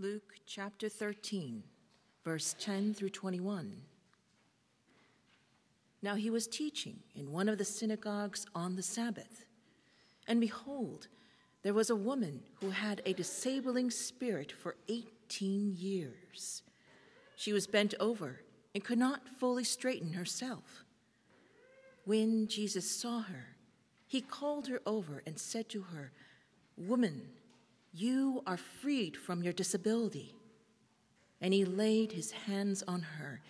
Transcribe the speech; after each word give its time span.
Luke 0.00 0.34
chapter 0.44 0.88
13, 0.88 1.62
verse 2.24 2.56
10 2.58 2.94
through 2.94 3.10
21. 3.10 3.76
Now 6.02 6.16
he 6.16 6.30
was 6.30 6.48
teaching 6.48 6.98
in 7.14 7.30
one 7.30 7.48
of 7.48 7.58
the 7.58 7.64
synagogues 7.64 8.44
on 8.56 8.74
the 8.74 8.82
Sabbath. 8.82 9.46
And 10.26 10.40
behold, 10.40 11.06
there 11.62 11.74
was 11.74 11.90
a 11.90 11.96
woman 11.96 12.40
who 12.60 12.70
had 12.70 13.02
a 13.06 13.12
disabling 13.12 13.92
spirit 13.92 14.50
for 14.50 14.74
18 14.88 15.76
years. 15.78 16.62
She 17.36 17.52
was 17.52 17.68
bent 17.68 17.94
over 18.00 18.40
and 18.74 18.82
could 18.82 18.98
not 18.98 19.28
fully 19.38 19.62
straighten 19.62 20.14
herself. 20.14 20.84
When 22.04 22.48
Jesus 22.48 22.90
saw 22.90 23.20
her, 23.20 23.54
he 24.08 24.20
called 24.20 24.66
her 24.66 24.80
over 24.84 25.22
and 25.24 25.38
said 25.38 25.68
to 25.68 25.82
her, 25.82 26.10
Woman, 26.76 27.28
you 27.94 28.42
are 28.44 28.56
freed 28.56 29.16
from 29.16 29.42
your 29.42 29.52
disability. 29.52 30.34
And 31.40 31.54
he 31.54 31.64
laid 31.64 32.12
his 32.12 32.32
hands 32.32 32.82
on 32.88 33.02
her, 33.02 33.40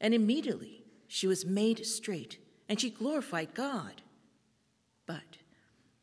and 0.00 0.12
immediately 0.12 0.84
she 1.06 1.26
was 1.26 1.46
made 1.46 1.86
straight, 1.86 2.38
and 2.68 2.78
she 2.78 2.90
glorified 2.90 3.54
God. 3.54 4.02
But 5.06 5.38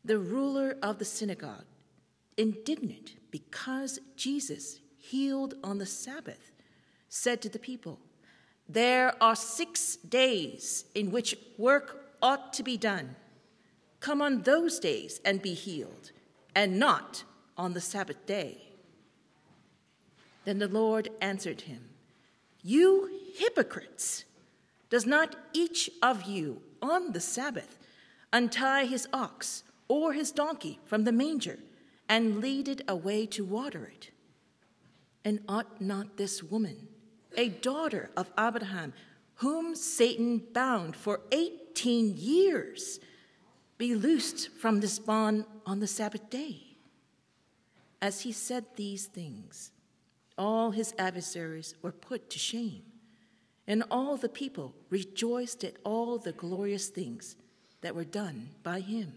the 0.04 0.18
ruler 0.18 0.76
of 0.82 0.98
the 0.98 1.04
synagogue, 1.04 1.66
indignant 2.36 3.14
because 3.30 4.00
Jesus 4.16 4.80
healed 4.96 5.54
on 5.62 5.78
the 5.78 5.86
Sabbath, 5.86 6.50
said 7.08 7.40
to 7.42 7.48
the 7.48 7.58
people, 7.58 8.00
There 8.68 9.14
are 9.22 9.36
six 9.36 9.96
days 9.96 10.86
in 10.94 11.12
which 11.12 11.36
work 11.56 12.04
ought 12.20 12.52
to 12.54 12.62
be 12.62 12.76
done. 12.76 13.14
Come 14.00 14.20
on 14.20 14.42
those 14.42 14.80
days 14.80 15.20
and 15.24 15.40
be 15.40 15.54
healed, 15.54 16.10
and 16.54 16.78
not 16.78 17.24
on 17.56 17.72
the 17.72 17.80
Sabbath 17.80 18.26
day. 18.26 18.66
Then 20.44 20.58
the 20.58 20.68
Lord 20.68 21.08
answered 21.20 21.62
him, 21.62 21.90
You 22.62 23.10
hypocrites! 23.34 24.24
Does 24.88 25.04
not 25.04 25.34
each 25.52 25.90
of 26.02 26.22
you 26.22 26.62
on 26.80 27.12
the 27.12 27.20
Sabbath 27.20 27.78
untie 28.32 28.84
his 28.84 29.08
ox 29.12 29.64
or 29.88 30.12
his 30.12 30.30
donkey 30.30 30.78
from 30.84 31.04
the 31.04 31.12
manger 31.12 31.58
and 32.08 32.40
lead 32.40 32.68
it 32.68 32.82
away 32.86 33.26
to 33.26 33.44
water 33.44 33.90
it? 33.92 34.10
And 35.24 35.40
ought 35.48 35.80
not 35.80 36.16
this 36.16 36.42
woman, 36.42 36.86
a 37.36 37.48
daughter 37.48 38.10
of 38.16 38.30
Abraham, 38.38 38.92
whom 39.36 39.74
Satan 39.74 40.40
bound 40.52 40.94
for 40.94 41.20
18 41.32 42.16
years, 42.16 43.00
be 43.76 43.96
loosed 43.96 44.50
from 44.50 44.80
this 44.80 45.00
bond 45.00 45.44
on 45.66 45.80
the 45.80 45.88
Sabbath 45.88 46.30
day? 46.30 46.65
As 48.06 48.20
he 48.20 48.30
said 48.30 48.64
these 48.76 49.06
things, 49.06 49.72
all 50.38 50.70
his 50.70 50.94
adversaries 50.96 51.74
were 51.82 51.90
put 51.90 52.30
to 52.30 52.38
shame, 52.38 52.84
and 53.66 53.82
all 53.90 54.16
the 54.16 54.28
people 54.28 54.76
rejoiced 54.90 55.64
at 55.64 55.74
all 55.82 56.16
the 56.16 56.30
glorious 56.30 56.86
things 56.86 57.34
that 57.80 57.96
were 57.96 58.04
done 58.04 58.50
by 58.62 58.78
him. 58.78 59.14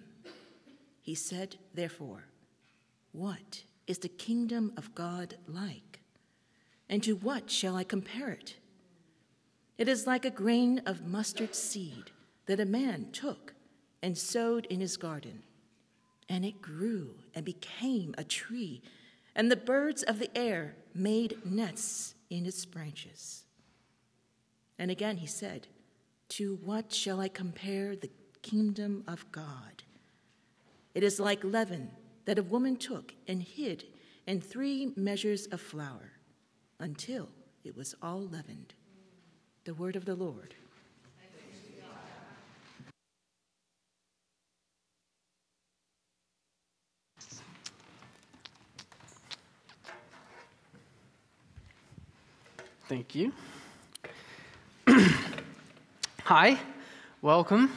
He 1.03 1.13
said, 1.13 1.57
therefore, 1.71 2.23
What 3.11 3.61
is 3.85 3.99
the 3.99 4.09
kingdom 4.09 4.73
of 4.75 4.95
God 4.95 5.35
like? 5.47 5.99
And 6.89 7.03
to 7.03 7.15
what 7.15 7.51
shall 7.51 7.75
I 7.75 7.83
compare 7.83 8.29
it? 8.29 8.55
It 9.77 9.87
is 9.87 10.07
like 10.07 10.25
a 10.25 10.31
grain 10.31 10.81
of 10.87 11.05
mustard 11.05 11.53
seed 11.53 12.09
that 12.47 12.59
a 12.59 12.65
man 12.65 13.11
took 13.11 13.53
and 14.01 14.17
sowed 14.17 14.65
in 14.65 14.79
his 14.79 14.97
garden 14.97 15.43
and 16.29 16.45
it 16.45 16.61
grew 16.61 17.15
and 17.33 17.43
became 17.43 18.13
a 18.17 18.23
tree, 18.23 18.81
and 19.35 19.51
the 19.51 19.55
birds 19.55 20.03
of 20.03 20.19
the 20.19 20.35
air 20.37 20.75
made 20.93 21.39
nests 21.43 22.13
in 22.29 22.45
its 22.45 22.65
branches. 22.65 23.43
And 24.77 24.91
again 24.91 25.17
he 25.17 25.27
said, 25.27 25.67
To 26.29 26.59
what 26.63 26.93
shall 26.93 27.19
I 27.19 27.27
compare 27.27 27.95
the 27.95 28.11
kingdom 28.41 29.03
of 29.07 29.29
God? 29.31 29.83
It 30.93 31.03
is 31.03 31.19
like 31.19 31.43
leaven 31.43 31.91
that 32.25 32.39
a 32.39 32.43
woman 32.43 32.77
took 32.77 33.13
and 33.27 33.41
hid 33.41 33.85
in 34.27 34.39
three 34.39 34.93
measures 34.95 35.47
of 35.47 35.59
flour 35.59 36.11
until 36.79 37.29
it 37.63 37.75
was 37.75 37.95
all 38.01 38.21
leavened. 38.21 38.73
The 39.65 39.73
word 39.73 39.95
of 39.95 40.05
the 40.05 40.15
Lord. 40.15 40.55
Thank 52.89 53.13
you. 53.13 53.31
Hi, 56.23 56.57
welcome. 57.21 57.71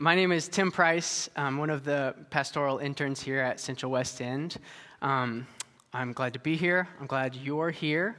My 0.00 0.16
name 0.16 0.32
is 0.32 0.48
Tim 0.48 0.72
Price. 0.72 1.30
I'm 1.36 1.58
one 1.58 1.70
of 1.70 1.84
the 1.84 2.16
pastoral 2.30 2.78
interns 2.78 3.20
here 3.20 3.38
at 3.38 3.60
Central 3.60 3.92
West 3.92 4.20
End. 4.20 4.56
Um, 5.00 5.46
I'm 5.92 6.12
glad 6.12 6.32
to 6.32 6.40
be 6.40 6.56
here. 6.56 6.88
I'm 6.98 7.06
glad 7.06 7.36
you're 7.36 7.70
here. 7.70 8.16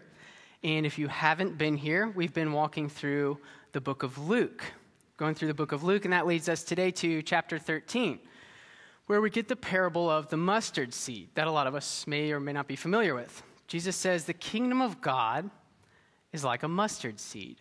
And 0.64 0.86
if 0.86 0.98
you 0.98 1.09
haven't 1.09 1.58
been 1.58 1.75
here, 1.75 2.08
we've 2.08 2.34
been 2.34 2.53
walking 2.53 2.88
through 2.88 3.38
the 3.74 3.81
book 3.81 4.03
of 4.03 4.18
Luke, 4.18 4.64
going 5.18 5.36
through 5.36 5.50
the 5.50 5.53
book 5.53 5.74
of 5.74 5.84
Luke, 5.84 6.06
and 6.06 6.14
that 6.14 6.25
leads 6.25 6.48
us 6.48 6.64
today 6.64 6.90
to 6.92 7.22
chapter 7.22 7.59
13, 7.59 8.18
where 9.08 9.19
we 9.19 9.30
get 9.30 9.50
the 9.50 9.58
parable 9.58 10.09
of 10.09 10.30
the 10.30 10.38
mustard 10.38 10.94
seed 10.94 11.28
that 11.36 11.48
a 11.48 11.52
lot 11.52 11.68
of 11.68 11.75
us 11.75 12.08
may 12.08 12.31
or 12.31 12.40
may 12.40 12.53
not 12.53 12.66
be 12.66 12.78
familiar 12.78 13.14
with. 13.14 13.44
Jesus 13.69 13.96
says 13.96 14.25
the 14.25 14.34
kingdom 14.34 14.81
of 14.81 15.00
God 15.00 15.47
is 16.34 16.44
like 16.44 16.63
a 16.63 16.68
mustard 16.68 17.19
seed. 17.19 17.57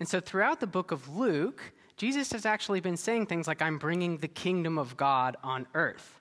And 0.00 0.08
so 0.08 0.18
throughout 0.18 0.58
the 0.58 0.66
book 0.66 0.90
of 0.90 1.16
Luke, 1.16 1.62
Jesus 1.96 2.32
has 2.32 2.44
actually 2.44 2.80
been 2.80 2.96
saying 2.96 3.26
things 3.26 3.46
like, 3.46 3.62
I'm 3.62 3.78
bringing 3.78 4.18
the 4.18 4.26
kingdom 4.26 4.78
of 4.78 4.96
God 4.96 5.36
on 5.44 5.68
earth. 5.74 6.20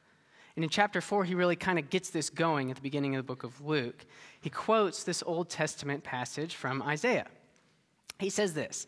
And 0.56 0.64
in 0.64 0.70
chapter 0.70 1.02
4, 1.02 1.26
he 1.26 1.34
really 1.34 1.56
kind 1.56 1.80
of 1.80 1.90
gets 1.90 2.12
this 2.12 2.30
going 2.30 2.70
at 2.70 2.76
the 2.76 2.82
beginning 2.84 3.16
of 3.16 3.20
the 3.20 3.28
book 3.28 3.44
of 3.44 3.60
Luke. 3.60 4.06
He 4.40 4.52
quotes 4.52 5.04
this 5.04 5.24
Old 5.26 5.50
Testament 5.50 6.04
passage 6.04 6.54
from 6.56 6.84
Isaiah. 6.84 7.28
He 8.20 8.30
says 8.30 8.54
this 8.54 8.86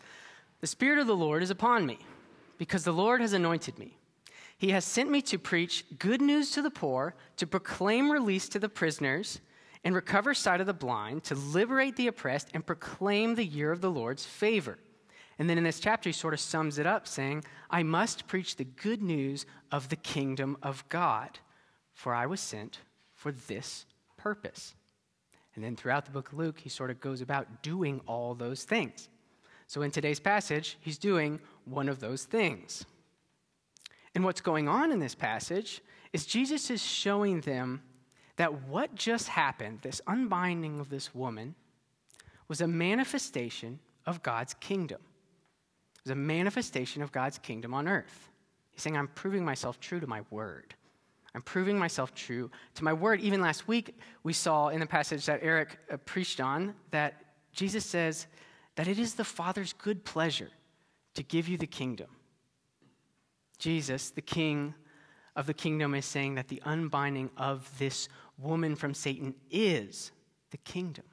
The 0.61 0.67
Spirit 0.67 0.99
of 0.99 1.07
the 1.07 1.15
Lord 1.15 1.41
is 1.41 1.49
upon 1.49 1.87
me, 1.87 1.97
because 2.59 2.83
the 2.83 2.91
Lord 2.91 3.19
has 3.19 3.33
anointed 3.33 3.79
me. 3.79 3.97
He 4.59 4.69
has 4.69 4.85
sent 4.85 5.09
me 5.09 5.23
to 5.23 5.39
preach 5.39 5.85
good 5.97 6.21
news 6.21 6.51
to 6.51 6.61
the 6.61 6.69
poor, 6.69 7.15
to 7.37 7.47
proclaim 7.47 8.11
release 8.11 8.47
to 8.49 8.59
the 8.59 8.69
prisoners 8.69 9.41
and 9.83 9.93
recover 9.93 10.33
sight 10.33 10.61
of 10.61 10.67
the 10.67 10.73
blind, 10.73 11.23
to 11.25 11.35
liberate 11.35 11.95
the 11.95 12.07
oppressed, 12.07 12.49
and 12.53 12.65
proclaim 12.65 13.35
the 13.35 13.45
year 13.45 13.71
of 13.71 13.81
the 13.81 13.91
Lord's 13.91 14.25
favor. 14.25 14.77
And 15.39 15.49
then 15.49 15.57
in 15.57 15.63
this 15.63 15.79
chapter, 15.79 16.09
he 16.09 16.13
sort 16.13 16.33
of 16.33 16.39
sums 16.39 16.77
it 16.77 16.85
up 16.85 17.07
saying, 17.07 17.43
I 17.69 17.83
must 17.83 18.27
preach 18.27 18.55
the 18.55 18.63
good 18.63 19.01
news 19.01 19.45
of 19.71 19.89
the 19.89 19.95
kingdom 19.95 20.57
of 20.61 20.87
God, 20.89 21.39
for 21.91 22.13
I 22.13 22.27
was 22.27 22.39
sent 22.39 22.79
for 23.13 23.31
this 23.31 23.85
purpose. 24.17 24.75
And 25.55 25.63
then 25.63 25.75
throughout 25.75 26.05
the 26.05 26.11
book 26.11 26.31
of 26.31 26.37
Luke, 26.37 26.59
he 26.59 26.69
sort 26.69 26.91
of 26.91 26.99
goes 26.99 27.21
about 27.21 27.61
doing 27.61 28.01
all 28.07 28.35
those 28.35 28.63
things. 28.63 29.09
So 29.67 29.81
in 29.81 29.91
today's 29.91 30.19
passage, 30.19 30.77
he's 30.81 30.97
doing 30.97 31.39
one 31.65 31.89
of 31.89 31.99
those 31.99 32.23
things. 32.23 32.85
And 34.15 34.23
what's 34.23 34.41
going 34.41 34.67
on 34.67 34.91
in 34.91 34.99
this 34.99 35.15
passage 35.15 35.81
is 36.11 36.25
Jesus 36.25 36.69
is 36.69 36.81
showing 36.81 37.41
them 37.41 37.81
that 38.37 38.67
what 38.67 38.95
just 38.95 39.27
happened, 39.27 39.79
this 39.81 40.01
unbinding 40.07 40.79
of 40.79 40.89
this 40.89 41.13
woman, 41.13 41.55
was 42.47 42.61
a 42.61 42.67
manifestation 42.67 43.79
of 44.05 44.23
God's 44.23 44.53
kingdom. 44.55 45.01
It 45.95 46.09
was 46.09 46.11
a 46.11 46.15
manifestation 46.15 47.01
of 47.01 47.11
God's 47.11 47.37
kingdom 47.37 47.73
on 47.73 47.87
earth. 47.87 48.29
He's 48.71 48.81
saying, 48.81 48.97
I'm 48.97 49.07
proving 49.09 49.45
myself 49.45 49.79
true 49.79 49.99
to 49.99 50.07
my 50.07 50.21
word. 50.29 50.75
I'm 51.35 51.41
proving 51.41 51.79
myself 51.79 52.13
true 52.13 52.51
to 52.75 52.83
my 52.83 52.93
word. 52.93 53.21
Even 53.21 53.41
last 53.41 53.67
week, 53.67 53.97
we 54.23 54.33
saw 54.33 54.67
in 54.67 54.79
the 54.79 54.85
passage 54.85 55.25
that 55.25 55.39
Eric 55.41 55.77
uh, 55.91 55.97
preached 55.97 56.39
on 56.39 56.75
that 56.91 57.23
Jesus 57.53 57.85
says 57.85 58.27
that 58.75 58.87
it 58.87 58.99
is 58.99 59.15
the 59.15 59.23
Father's 59.23 59.73
good 59.73 60.03
pleasure 60.05 60.49
to 61.15 61.23
give 61.23 61.47
you 61.47 61.57
the 61.57 61.67
kingdom. 61.67 62.07
Jesus, 63.57 64.09
the 64.09 64.21
King 64.21 64.73
of 65.35 65.47
the 65.47 65.53
kingdom, 65.53 65.95
is 65.95 66.05
saying 66.05 66.35
that 66.35 66.47
the 66.47 66.61
unbinding 66.65 67.29
of 67.37 67.71
this 67.79 68.09
woman 68.37 68.75
from 68.75 68.93
Satan 68.93 69.35
is 69.51 70.11
the 70.51 70.57
kingdom. 70.57 71.05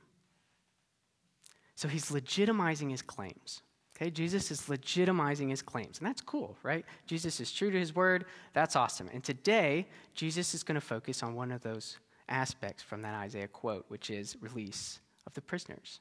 So 1.74 1.88
he's 1.88 2.10
legitimizing 2.10 2.90
his 2.90 3.02
claims. 3.02 3.62
Okay, 3.96 4.10
Jesus 4.10 4.50
is 4.50 4.62
legitimizing 4.62 5.50
his 5.50 5.60
claims, 5.60 5.98
and 5.98 6.06
that's 6.06 6.22
cool, 6.22 6.56
right? 6.62 6.86
Jesus 7.06 7.38
is 7.38 7.52
true 7.52 7.70
to 7.70 7.78
his 7.78 7.94
word. 7.94 8.24
That's 8.54 8.74
awesome. 8.74 9.10
And 9.12 9.22
today, 9.22 9.86
Jesus 10.14 10.54
is 10.54 10.62
going 10.62 10.76
to 10.76 10.80
focus 10.80 11.22
on 11.22 11.34
one 11.34 11.52
of 11.52 11.60
those 11.62 11.98
aspects 12.28 12.82
from 12.82 13.02
that 13.02 13.14
Isaiah 13.14 13.48
quote, 13.48 13.84
which 13.88 14.08
is 14.08 14.36
release 14.40 15.00
of 15.26 15.34
the 15.34 15.42
prisoners. 15.42 16.00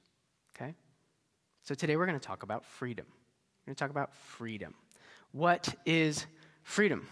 Okay? 0.55 0.75
So 1.63 1.75
today 1.75 1.97
we're 1.97 2.05
going 2.05 2.19
to 2.19 2.25
talk 2.25 2.43
about 2.43 2.65
freedom. 2.65 3.05
We're 3.09 3.71
going 3.71 3.75
to 3.75 3.79
talk 3.79 3.91
about 3.91 4.13
freedom. 4.13 4.73
What 5.33 5.75
is 5.85 6.25
freedom? 6.63 7.07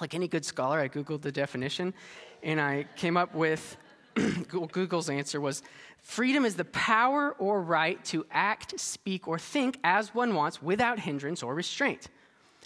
Like 0.00 0.14
any 0.14 0.28
good 0.28 0.44
scholar, 0.44 0.80
I 0.80 0.88
Googled 0.88 1.22
the 1.22 1.32
definition 1.32 1.94
and 2.42 2.60
I 2.60 2.86
came 2.96 3.16
up 3.16 3.34
with 3.34 3.76
Google's 4.48 5.08
answer 5.08 5.40
was 5.40 5.62
freedom 6.02 6.44
is 6.44 6.56
the 6.56 6.64
power 6.66 7.34
or 7.38 7.62
right 7.62 8.04
to 8.06 8.26
act, 8.30 8.78
speak, 8.78 9.26
or 9.26 9.38
think 9.38 9.78
as 9.82 10.14
one 10.14 10.34
wants 10.34 10.62
without 10.62 10.98
hindrance 10.98 11.42
or 11.42 11.54
restraint. 11.54 12.08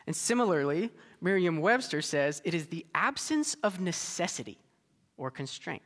And 0.06 0.14
similarly, 0.14 0.90
Merriam 1.20 1.60
Webster 1.60 2.02
says 2.02 2.40
it 2.44 2.54
is 2.54 2.66
the 2.66 2.86
absence 2.94 3.56
of 3.62 3.80
necessity 3.80 4.58
or 5.16 5.30
constraint. 5.30 5.82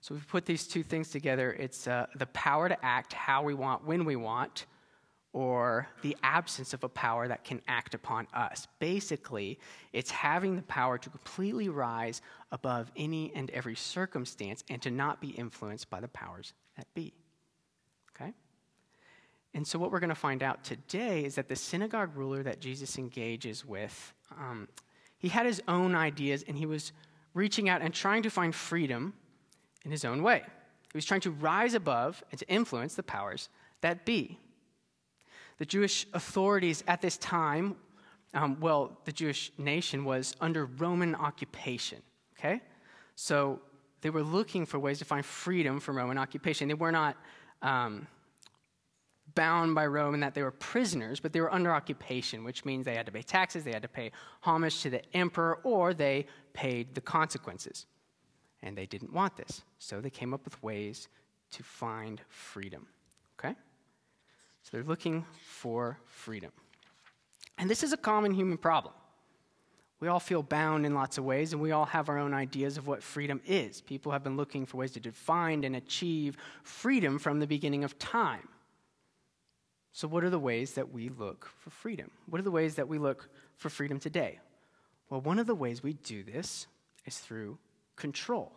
So 0.00 0.14
we 0.14 0.20
put 0.20 0.46
these 0.46 0.66
two 0.66 0.82
things 0.82 1.10
together. 1.10 1.52
It's 1.52 1.86
uh, 1.86 2.06
the 2.16 2.26
power 2.26 2.68
to 2.68 2.84
act 2.84 3.12
how 3.12 3.42
we 3.42 3.54
want, 3.54 3.84
when 3.84 4.04
we 4.04 4.16
want, 4.16 4.66
or 5.38 5.86
the 6.02 6.16
absence 6.24 6.74
of 6.74 6.82
a 6.82 6.88
power 6.88 7.28
that 7.28 7.44
can 7.44 7.62
act 7.68 7.94
upon 7.94 8.26
us. 8.34 8.66
Basically, 8.80 9.56
it's 9.92 10.10
having 10.10 10.56
the 10.56 10.62
power 10.62 10.98
to 10.98 11.08
completely 11.08 11.68
rise 11.68 12.22
above 12.50 12.90
any 12.96 13.30
and 13.36 13.48
every 13.50 13.76
circumstance 13.76 14.64
and 14.68 14.82
to 14.82 14.90
not 14.90 15.20
be 15.20 15.28
influenced 15.28 15.88
by 15.90 16.00
the 16.00 16.08
powers 16.08 16.54
that 16.76 16.92
be. 16.92 17.12
Okay? 18.10 18.32
And 19.54 19.64
so, 19.64 19.78
what 19.78 19.92
we're 19.92 20.00
going 20.00 20.08
to 20.08 20.16
find 20.16 20.42
out 20.42 20.64
today 20.64 21.24
is 21.24 21.36
that 21.36 21.48
the 21.48 21.54
synagogue 21.54 22.16
ruler 22.16 22.42
that 22.42 22.58
Jesus 22.58 22.98
engages 22.98 23.64
with, 23.64 24.12
um, 24.36 24.66
he 25.18 25.28
had 25.28 25.46
his 25.46 25.62
own 25.68 25.94
ideas 25.94 26.44
and 26.48 26.58
he 26.58 26.66
was 26.66 26.90
reaching 27.32 27.68
out 27.68 27.80
and 27.80 27.94
trying 27.94 28.24
to 28.24 28.30
find 28.30 28.52
freedom 28.52 29.14
in 29.84 29.92
his 29.92 30.04
own 30.04 30.24
way. 30.24 30.42
He 30.92 30.96
was 30.96 31.04
trying 31.04 31.20
to 31.20 31.30
rise 31.30 31.74
above 31.74 32.24
and 32.32 32.40
to 32.40 32.48
influence 32.48 32.96
the 32.96 33.04
powers 33.04 33.48
that 33.82 34.04
be. 34.04 34.40
The 35.58 35.66
Jewish 35.66 36.06
authorities 36.14 36.84
at 36.86 37.00
this 37.00 37.16
time, 37.18 37.76
um, 38.34 38.58
well, 38.60 38.98
the 39.04 39.12
Jewish 39.12 39.52
nation 39.58 40.04
was 40.04 40.34
under 40.40 40.66
Roman 40.66 41.14
occupation, 41.14 41.98
okay? 42.38 42.60
So 43.16 43.60
they 44.00 44.10
were 44.10 44.22
looking 44.22 44.66
for 44.66 44.78
ways 44.78 44.98
to 45.00 45.04
find 45.04 45.24
freedom 45.24 45.80
from 45.80 45.96
Roman 45.96 46.18
occupation. 46.18 46.68
They 46.68 46.74
were 46.74 46.92
not 46.92 47.16
um, 47.62 48.06
bound 49.34 49.74
by 49.74 49.86
Rome 49.86 50.14
in 50.14 50.20
that 50.20 50.34
they 50.34 50.42
were 50.42 50.52
prisoners, 50.52 51.20
but 51.20 51.32
they 51.32 51.40
were 51.40 51.52
under 51.52 51.72
occupation, 51.72 52.44
which 52.44 52.64
means 52.64 52.84
they 52.84 52.94
had 52.94 53.06
to 53.06 53.12
pay 53.12 53.22
taxes, 53.22 53.64
they 53.64 53.72
had 53.72 53.82
to 53.82 53.88
pay 53.88 54.12
homage 54.42 54.82
to 54.82 54.90
the 54.90 55.02
emperor, 55.16 55.58
or 55.64 55.94
they 55.94 56.26
paid 56.52 56.94
the 56.94 57.00
consequences. 57.00 57.86
And 58.62 58.76
they 58.76 58.86
didn't 58.86 59.12
want 59.12 59.36
this. 59.36 59.62
So 59.78 60.00
they 60.00 60.10
came 60.10 60.34
up 60.34 60.44
with 60.44 60.60
ways 60.62 61.08
to 61.52 61.62
find 61.62 62.20
freedom. 62.28 62.86
So 64.62 64.70
they're 64.72 64.84
looking 64.84 65.24
for 65.42 65.98
freedom. 66.06 66.52
And 67.56 67.68
this 67.68 67.82
is 67.82 67.92
a 67.92 67.96
common 67.96 68.32
human 68.32 68.58
problem. 68.58 68.94
We 70.00 70.06
all 70.06 70.20
feel 70.20 70.44
bound 70.44 70.86
in 70.86 70.94
lots 70.94 71.18
of 71.18 71.24
ways, 71.24 71.52
and 71.52 71.60
we 71.60 71.72
all 71.72 71.86
have 71.86 72.08
our 72.08 72.18
own 72.18 72.32
ideas 72.32 72.76
of 72.76 72.86
what 72.86 73.02
freedom 73.02 73.40
is. 73.46 73.80
People 73.80 74.12
have 74.12 74.22
been 74.22 74.36
looking 74.36 74.64
for 74.64 74.76
ways 74.76 74.92
to 74.92 75.00
define 75.00 75.64
and 75.64 75.74
achieve 75.74 76.36
freedom 76.62 77.18
from 77.18 77.40
the 77.40 77.48
beginning 77.48 77.82
of 77.82 77.98
time. 77.98 78.48
So, 79.92 80.06
what 80.06 80.22
are 80.22 80.30
the 80.30 80.38
ways 80.38 80.74
that 80.74 80.92
we 80.92 81.08
look 81.08 81.50
for 81.58 81.70
freedom? 81.70 82.12
What 82.26 82.38
are 82.38 82.44
the 82.44 82.52
ways 82.52 82.76
that 82.76 82.86
we 82.86 82.98
look 82.98 83.28
for 83.56 83.68
freedom 83.68 83.98
today? 83.98 84.38
Well, 85.10 85.20
one 85.20 85.40
of 85.40 85.48
the 85.48 85.54
ways 85.54 85.82
we 85.82 85.94
do 85.94 86.22
this 86.22 86.68
is 87.04 87.18
through 87.18 87.58
control. 87.96 88.52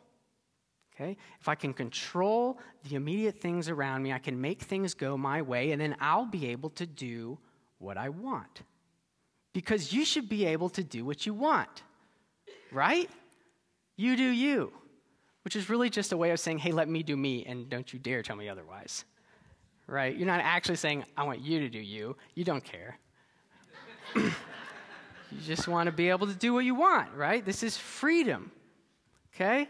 Okay? 0.95 1.17
If 1.39 1.47
I 1.47 1.55
can 1.55 1.73
control 1.73 2.59
the 2.87 2.95
immediate 2.95 3.39
things 3.39 3.69
around 3.69 4.03
me, 4.03 4.11
I 4.13 4.19
can 4.19 4.39
make 4.39 4.61
things 4.61 4.93
go 4.93 5.17
my 5.17 5.41
way, 5.41 5.71
and 5.71 5.81
then 5.81 5.95
I'll 5.99 6.25
be 6.25 6.47
able 6.47 6.69
to 6.71 6.85
do 6.85 7.37
what 7.79 7.97
I 7.97 8.09
want. 8.09 8.61
Because 9.53 9.91
you 9.91 10.05
should 10.05 10.29
be 10.29 10.45
able 10.45 10.69
to 10.69 10.83
do 10.83 11.03
what 11.03 11.25
you 11.25 11.33
want, 11.33 11.83
right? 12.71 13.09
You 13.97 14.15
do 14.15 14.23
you, 14.23 14.71
which 15.43 15.55
is 15.55 15.69
really 15.69 15.89
just 15.89 16.11
a 16.11 16.17
way 16.17 16.31
of 16.31 16.39
saying, 16.39 16.59
hey, 16.59 16.71
let 16.71 16.87
me 16.87 17.03
do 17.03 17.17
me, 17.17 17.45
and 17.45 17.69
don't 17.69 17.91
you 17.91 17.99
dare 17.99 18.21
tell 18.21 18.35
me 18.35 18.47
otherwise, 18.47 19.03
right? 19.87 20.15
You're 20.15 20.27
not 20.27 20.39
actually 20.41 20.77
saying, 20.77 21.03
I 21.17 21.23
want 21.23 21.41
you 21.41 21.59
to 21.59 21.69
do 21.69 21.79
you. 21.79 22.15
You 22.33 22.43
don't 22.45 22.63
care. 22.63 22.97
you 24.15 24.31
just 25.43 25.67
want 25.67 25.87
to 25.87 25.91
be 25.91 26.09
able 26.09 26.27
to 26.27 26.33
do 26.35 26.53
what 26.53 26.63
you 26.63 26.75
want, 26.75 27.13
right? 27.13 27.43
This 27.43 27.63
is 27.63 27.75
freedom, 27.77 28.51
okay? 29.35 29.67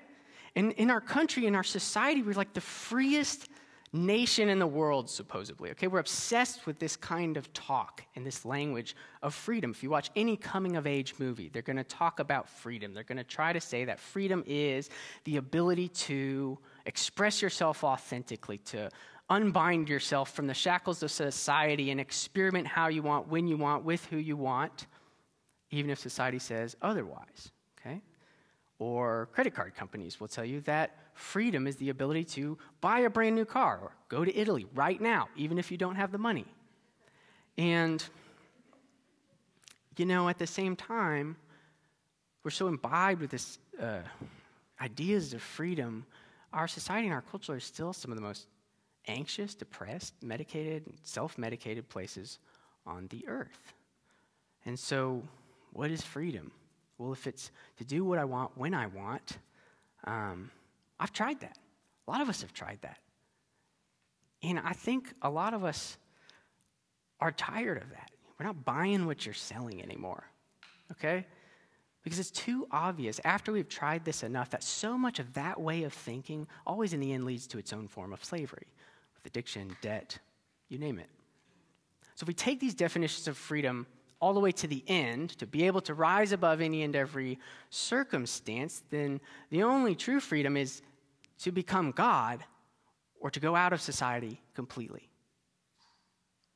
In, 0.55 0.71
in 0.71 0.89
our 0.91 1.01
country, 1.01 1.45
in 1.45 1.55
our 1.55 1.63
society, 1.63 2.21
we're 2.21 2.33
like 2.33 2.53
the 2.53 2.61
freest 2.61 3.49
nation 3.93 4.47
in 4.49 4.59
the 4.59 4.67
world, 4.67 5.09
supposedly. 5.09 5.69
Okay, 5.71 5.87
we're 5.87 5.99
obsessed 5.99 6.65
with 6.65 6.79
this 6.79 6.95
kind 6.95 7.35
of 7.35 7.51
talk 7.53 8.03
and 8.15 8.25
this 8.25 8.45
language 8.45 8.95
of 9.21 9.33
freedom. 9.33 9.71
If 9.71 9.83
you 9.83 9.89
watch 9.89 10.09
any 10.15 10.37
coming 10.37 10.77
of 10.77 10.87
age 10.87 11.15
movie, 11.19 11.49
they're 11.49 11.61
going 11.61 11.77
to 11.77 11.83
talk 11.83 12.19
about 12.19 12.47
freedom. 12.47 12.93
They're 12.93 13.03
going 13.03 13.17
to 13.17 13.23
try 13.23 13.51
to 13.51 13.59
say 13.59 13.85
that 13.85 13.99
freedom 13.99 14.43
is 14.47 14.89
the 15.25 15.37
ability 15.37 15.89
to 15.89 16.57
express 16.85 17.41
yourself 17.41 17.83
authentically, 17.83 18.59
to 18.59 18.89
unbind 19.29 19.89
yourself 19.89 20.33
from 20.33 20.47
the 20.47 20.53
shackles 20.53 21.03
of 21.03 21.11
society 21.11 21.91
and 21.91 21.99
experiment 21.99 22.67
how 22.67 22.87
you 22.87 23.01
want, 23.01 23.27
when 23.27 23.47
you 23.47 23.57
want, 23.57 23.83
with 23.83 24.05
who 24.05 24.17
you 24.17 24.37
want, 24.37 24.87
even 25.69 25.89
if 25.89 25.99
society 25.99 26.39
says 26.39 26.75
otherwise. 26.81 27.51
Or 28.81 29.29
credit 29.31 29.53
card 29.53 29.75
companies 29.75 30.19
will 30.19 30.27
tell 30.27 30.43
you 30.43 30.61
that 30.61 30.97
freedom 31.13 31.67
is 31.67 31.75
the 31.75 31.89
ability 31.89 32.23
to 32.23 32.57
buy 32.81 33.01
a 33.01 33.11
brand 33.11 33.35
new 33.35 33.45
car 33.45 33.77
or 33.79 33.91
go 34.09 34.25
to 34.25 34.35
Italy 34.35 34.65
right 34.73 34.99
now, 34.99 35.29
even 35.35 35.59
if 35.59 35.69
you 35.69 35.77
don't 35.77 35.97
have 35.97 36.11
the 36.11 36.17
money. 36.17 36.47
And, 37.59 38.03
you 39.97 40.05
know, 40.07 40.29
at 40.29 40.39
the 40.39 40.47
same 40.47 40.75
time, 40.75 41.35
we're 42.43 42.49
so 42.49 42.67
imbibed 42.67 43.21
with 43.21 43.29
this 43.29 43.59
uh, 43.79 43.99
ideas 44.81 45.35
of 45.35 45.43
freedom. 45.43 46.03
Our 46.51 46.67
society 46.67 47.05
and 47.05 47.13
our 47.13 47.21
culture 47.21 47.53
are 47.53 47.59
still 47.59 47.93
some 47.93 48.09
of 48.09 48.17
the 48.17 48.23
most 48.23 48.47
anxious, 49.07 49.53
depressed, 49.53 50.15
medicated, 50.23 50.91
self 51.03 51.37
medicated 51.37 51.87
places 51.87 52.39
on 52.87 53.05
the 53.11 53.27
earth. 53.27 53.75
And 54.65 54.79
so, 54.79 55.21
what 55.71 55.91
is 55.91 56.01
freedom? 56.01 56.51
Well, 57.01 57.13
if 57.13 57.25
it's 57.25 57.49
to 57.77 57.83
do 57.83 58.05
what 58.05 58.19
I 58.19 58.25
want 58.25 58.55
when 58.55 58.75
I 58.75 58.85
want, 58.85 59.39
um, 60.03 60.51
I've 60.99 61.11
tried 61.11 61.39
that. 61.39 61.57
A 62.07 62.11
lot 62.11 62.21
of 62.21 62.29
us 62.29 62.41
have 62.41 62.53
tried 62.53 62.77
that. 62.83 62.99
And 64.43 64.59
I 64.59 64.73
think 64.73 65.11
a 65.23 65.29
lot 65.29 65.55
of 65.55 65.63
us 65.63 65.97
are 67.19 67.31
tired 67.31 67.81
of 67.81 67.89
that. 67.89 68.11
We're 68.39 68.45
not 68.45 68.63
buying 68.65 69.07
what 69.07 69.25
you're 69.25 69.33
selling 69.33 69.81
anymore, 69.81 70.23
okay? 70.91 71.25
Because 72.03 72.19
it's 72.19 72.29
too 72.29 72.67
obvious 72.69 73.19
after 73.23 73.51
we've 73.51 73.69
tried 73.69 74.05
this 74.05 74.21
enough 74.21 74.51
that 74.51 74.63
so 74.63 74.95
much 74.95 75.17
of 75.17 75.33
that 75.33 75.59
way 75.59 75.83
of 75.83 75.93
thinking 75.93 76.45
always 76.67 76.93
in 76.93 76.99
the 76.99 77.13
end 77.13 77.25
leads 77.25 77.47
to 77.47 77.57
its 77.57 77.73
own 77.73 77.87
form 77.87 78.13
of 78.13 78.23
slavery 78.23 78.67
with 79.15 79.25
addiction, 79.25 79.75
debt, 79.81 80.19
you 80.69 80.77
name 80.77 80.99
it. 80.99 81.09
So 82.13 82.25
if 82.25 82.27
we 82.27 82.35
take 82.35 82.59
these 82.59 82.75
definitions 82.75 83.27
of 83.27 83.37
freedom 83.37 83.87
all 84.21 84.33
the 84.33 84.39
way 84.39 84.51
to 84.51 84.67
the 84.67 84.83
end, 84.87 85.31
to 85.39 85.47
be 85.47 85.65
able 85.65 85.81
to 85.81 85.95
rise 85.95 86.31
above 86.31 86.61
any 86.61 86.83
and 86.83 86.95
every 86.95 87.39
circumstance, 87.71 88.83
then 88.91 89.19
the 89.49 89.63
only 89.63 89.95
true 89.95 90.19
freedom 90.19 90.55
is 90.55 90.83
to 91.39 91.51
become 91.51 91.91
God 91.91 92.43
or 93.19 93.31
to 93.31 93.39
go 93.39 93.55
out 93.55 93.73
of 93.73 93.81
society 93.81 94.39
completely. 94.53 95.09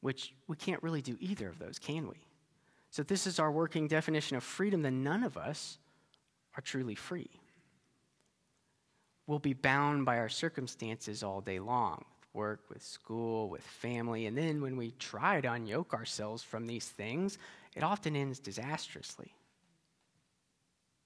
Which 0.01 0.35
we 0.47 0.55
can't 0.55 0.81
really 0.83 1.01
do 1.01 1.17
either 1.19 1.49
of 1.49 1.57
those, 1.57 1.79
can 1.79 2.07
we? 2.07 2.27
So, 2.91 3.01
this 3.01 3.25
is 3.25 3.39
our 3.39 3.51
working 3.51 3.87
definition 3.87 4.37
of 4.37 4.43
freedom, 4.43 4.83
then 4.83 5.03
none 5.03 5.23
of 5.23 5.35
us 5.35 5.79
are 6.55 6.61
truly 6.61 6.95
free. 6.95 7.29
We'll 9.25 9.39
be 9.39 9.53
bound 9.53 10.05
by 10.05 10.19
our 10.19 10.29
circumstances 10.29 11.23
all 11.23 11.41
day 11.41 11.59
long 11.59 12.05
work, 12.35 12.61
with 12.69 12.83
school, 12.83 13.49
with 13.49 13.63
family. 13.63 14.27
And 14.27 14.37
then 14.37 14.61
when 14.61 14.77
we 14.77 14.91
try 14.99 15.41
to 15.41 15.47
unyoke 15.47 15.93
ourselves 15.93 16.43
from 16.43 16.67
these 16.67 16.87
things, 16.87 17.37
it 17.75 17.83
often 17.83 18.15
ends 18.15 18.39
disastrously. 18.39 19.33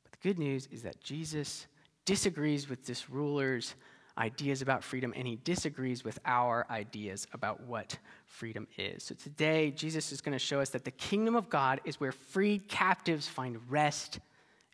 But 0.04 0.12
the 0.12 0.28
good 0.28 0.40
news 0.40 0.68
is 0.72 0.82
that 0.84 1.02
Jesus 1.02 1.68
disagrees 2.06 2.68
with 2.68 2.86
this 2.86 3.10
ruler's 3.10 3.76
ideas 4.18 4.62
about 4.62 4.84
freedom 4.84 5.14
and 5.16 5.26
he 5.26 5.38
disagrees 5.38 6.04
with 6.04 6.20
our 6.26 6.66
ideas 6.70 7.26
about 7.34 7.62
what 7.62 7.98
freedom 8.26 8.68
is. 8.78 9.04
So 9.04 9.16
today, 9.16 9.72
Jesus 9.72 10.12
is 10.12 10.20
going 10.20 10.34
to 10.34 10.40
show 10.40 10.60
us 10.60 10.70
that 10.72 10.84
the 10.84 10.92
kingdom 10.92 11.36
of 11.36 11.50
God 11.50 11.80
is 11.86 12.00
where 12.00 12.12
freed 12.12 12.68
captives 12.68 13.28
find 13.28 13.58
rest 13.70 14.20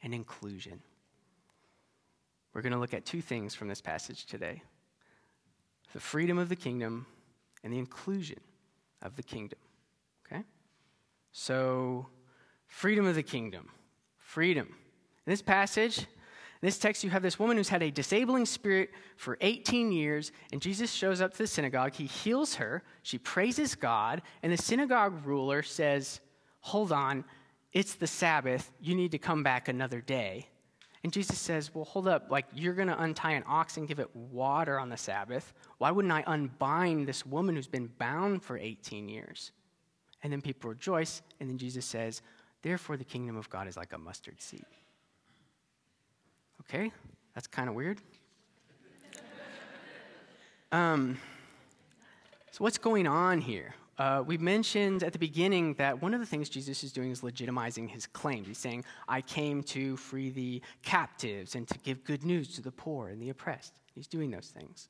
and 0.01 0.13
inclusion. 0.13 0.79
We're 2.53 2.61
going 2.61 2.73
to 2.73 2.79
look 2.79 2.93
at 2.93 3.05
two 3.05 3.21
things 3.21 3.53
from 3.53 3.67
this 3.67 3.81
passage 3.81 4.25
today 4.25 4.61
the 5.95 6.01
freedom 6.01 6.37
of 6.37 6.49
the 6.49 6.57
kingdom 6.57 7.05
and 7.63 7.71
the 7.71 7.79
inclusion 7.79 8.41
of 9.01 9.15
the 9.15 9.23
kingdom. 9.23 9.57
Okay? 10.27 10.43
So, 11.31 12.07
freedom 12.67 13.05
of 13.05 13.15
the 13.15 13.23
kingdom. 13.23 13.69
Freedom. 14.17 14.67
In 14.67 15.31
this 15.31 15.41
passage, 15.41 15.99
in 15.99 16.67
this 16.67 16.77
text, 16.77 17.05
you 17.05 17.09
have 17.11 17.21
this 17.21 17.39
woman 17.39 17.55
who's 17.55 17.69
had 17.69 17.81
a 17.81 17.91
disabling 17.91 18.45
spirit 18.45 18.89
for 19.15 19.37
18 19.39 19.93
years, 19.93 20.33
and 20.51 20.61
Jesus 20.61 20.91
shows 20.91 21.21
up 21.21 21.31
to 21.31 21.37
the 21.37 21.47
synagogue. 21.47 21.93
He 21.93 22.07
heals 22.07 22.55
her. 22.55 22.83
She 23.01 23.17
praises 23.17 23.73
God, 23.73 24.21
and 24.43 24.51
the 24.51 24.57
synagogue 24.57 25.25
ruler 25.25 25.63
says, 25.63 26.19
Hold 26.59 26.91
on, 26.91 27.23
it's 27.71 27.93
the 27.93 28.07
Sabbath. 28.07 28.69
You 28.81 28.95
need 28.95 29.13
to 29.13 29.17
come 29.17 29.43
back 29.43 29.69
another 29.69 30.01
day. 30.01 30.49
And 31.05 31.13
Jesus 31.13 31.37
says, 31.37 31.69
Well, 31.71 31.85
hold 31.85 32.07
up, 32.07 32.31
like 32.31 32.47
you're 32.51 32.73
going 32.73 32.87
to 32.87 32.99
untie 32.99 33.33
an 33.33 33.43
ox 33.45 33.77
and 33.77 33.87
give 33.87 33.99
it 33.99 34.09
water 34.15 34.79
on 34.79 34.89
the 34.89 34.97
Sabbath. 34.97 35.53
Why 35.77 35.91
wouldn't 35.91 36.11
I 36.11 36.23
unbind 36.25 37.07
this 37.07 37.23
woman 37.23 37.55
who's 37.55 37.67
been 37.67 37.91
bound 37.99 38.41
for 38.41 38.57
18 38.57 39.07
years? 39.07 39.51
And 40.23 40.33
then 40.33 40.41
people 40.41 40.71
rejoice, 40.71 41.21
and 41.39 41.47
then 41.47 41.59
Jesus 41.59 41.85
says, 41.85 42.23
Therefore, 42.63 42.97
the 42.97 43.03
kingdom 43.03 43.37
of 43.37 43.47
God 43.51 43.67
is 43.67 43.77
like 43.77 43.93
a 43.93 43.99
mustard 43.99 44.41
seed. 44.41 44.65
Okay, 46.61 46.91
that's 47.35 47.45
kind 47.45 47.69
of 47.69 47.75
weird. 47.75 48.01
um, 50.71 51.19
so, 52.49 52.63
what's 52.63 52.79
going 52.79 53.05
on 53.05 53.41
here? 53.41 53.75
Uh, 53.97 54.23
we 54.25 54.37
mentioned 54.37 55.03
at 55.03 55.13
the 55.13 55.19
beginning 55.19 55.73
that 55.75 56.01
one 56.01 56.13
of 56.13 56.19
the 56.19 56.25
things 56.25 56.49
Jesus 56.49 56.83
is 56.83 56.91
doing 56.91 57.11
is 57.11 57.21
legitimizing 57.21 57.89
his 57.89 58.05
claims. 58.05 58.47
He's 58.47 58.57
saying, 58.57 58.83
I 59.07 59.21
came 59.21 59.63
to 59.63 59.95
free 59.95 60.29
the 60.29 60.61
captives 60.83 61.55
and 61.55 61.67
to 61.69 61.77
give 61.79 62.03
good 62.03 62.25
news 62.25 62.53
to 62.55 62.61
the 62.61 62.71
poor 62.71 63.07
and 63.07 63.21
the 63.21 63.29
oppressed. 63.29 63.79
He's 63.93 64.07
doing 64.07 64.31
those 64.31 64.47
things. 64.47 64.89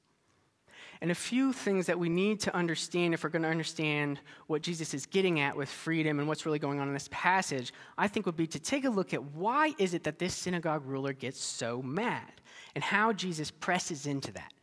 And 1.01 1.11
a 1.11 1.15
few 1.15 1.53
things 1.53 1.85
that 1.85 1.99
we 1.99 2.09
need 2.09 2.39
to 2.41 2.55
understand 2.55 3.13
if 3.13 3.23
we're 3.23 3.29
going 3.29 3.43
to 3.43 3.49
understand 3.49 4.19
what 4.47 4.61
Jesus 4.61 4.93
is 4.93 5.05
getting 5.05 5.39
at 5.39 5.55
with 5.55 5.69
freedom 5.69 6.19
and 6.19 6.27
what's 6.27 6.45
really 6.45 6.59
going 6.59 6.79
on 6.79 6.87
in 6.87 6.93
this 6.93 7.09
passage, 7.11 7.73
I 7.97 8.07
think 8.07 8.25
would 8.25 8.37
be 8.37 8.47
to 8.47 8.59
take 8.59 8.85
a 8.85 8.89
look 8.89 9.13
at 9.13 9.23
why 9.23 9.73
is 9.77 9.93
it 9.93 10.03
that 10.03 10.19
this 10.19 10.33
synagogue 10.33 10.83
ruler 10.85 11.13
gets 11.13 11.39
so 11.39 11.81
mad 11.81 12.31
and 12.73 12.83
how 12.83 13.13
Jesus 13.13 13.51
presses 13.51 14.05
into 14.07 14.31
that. 14.33 14.53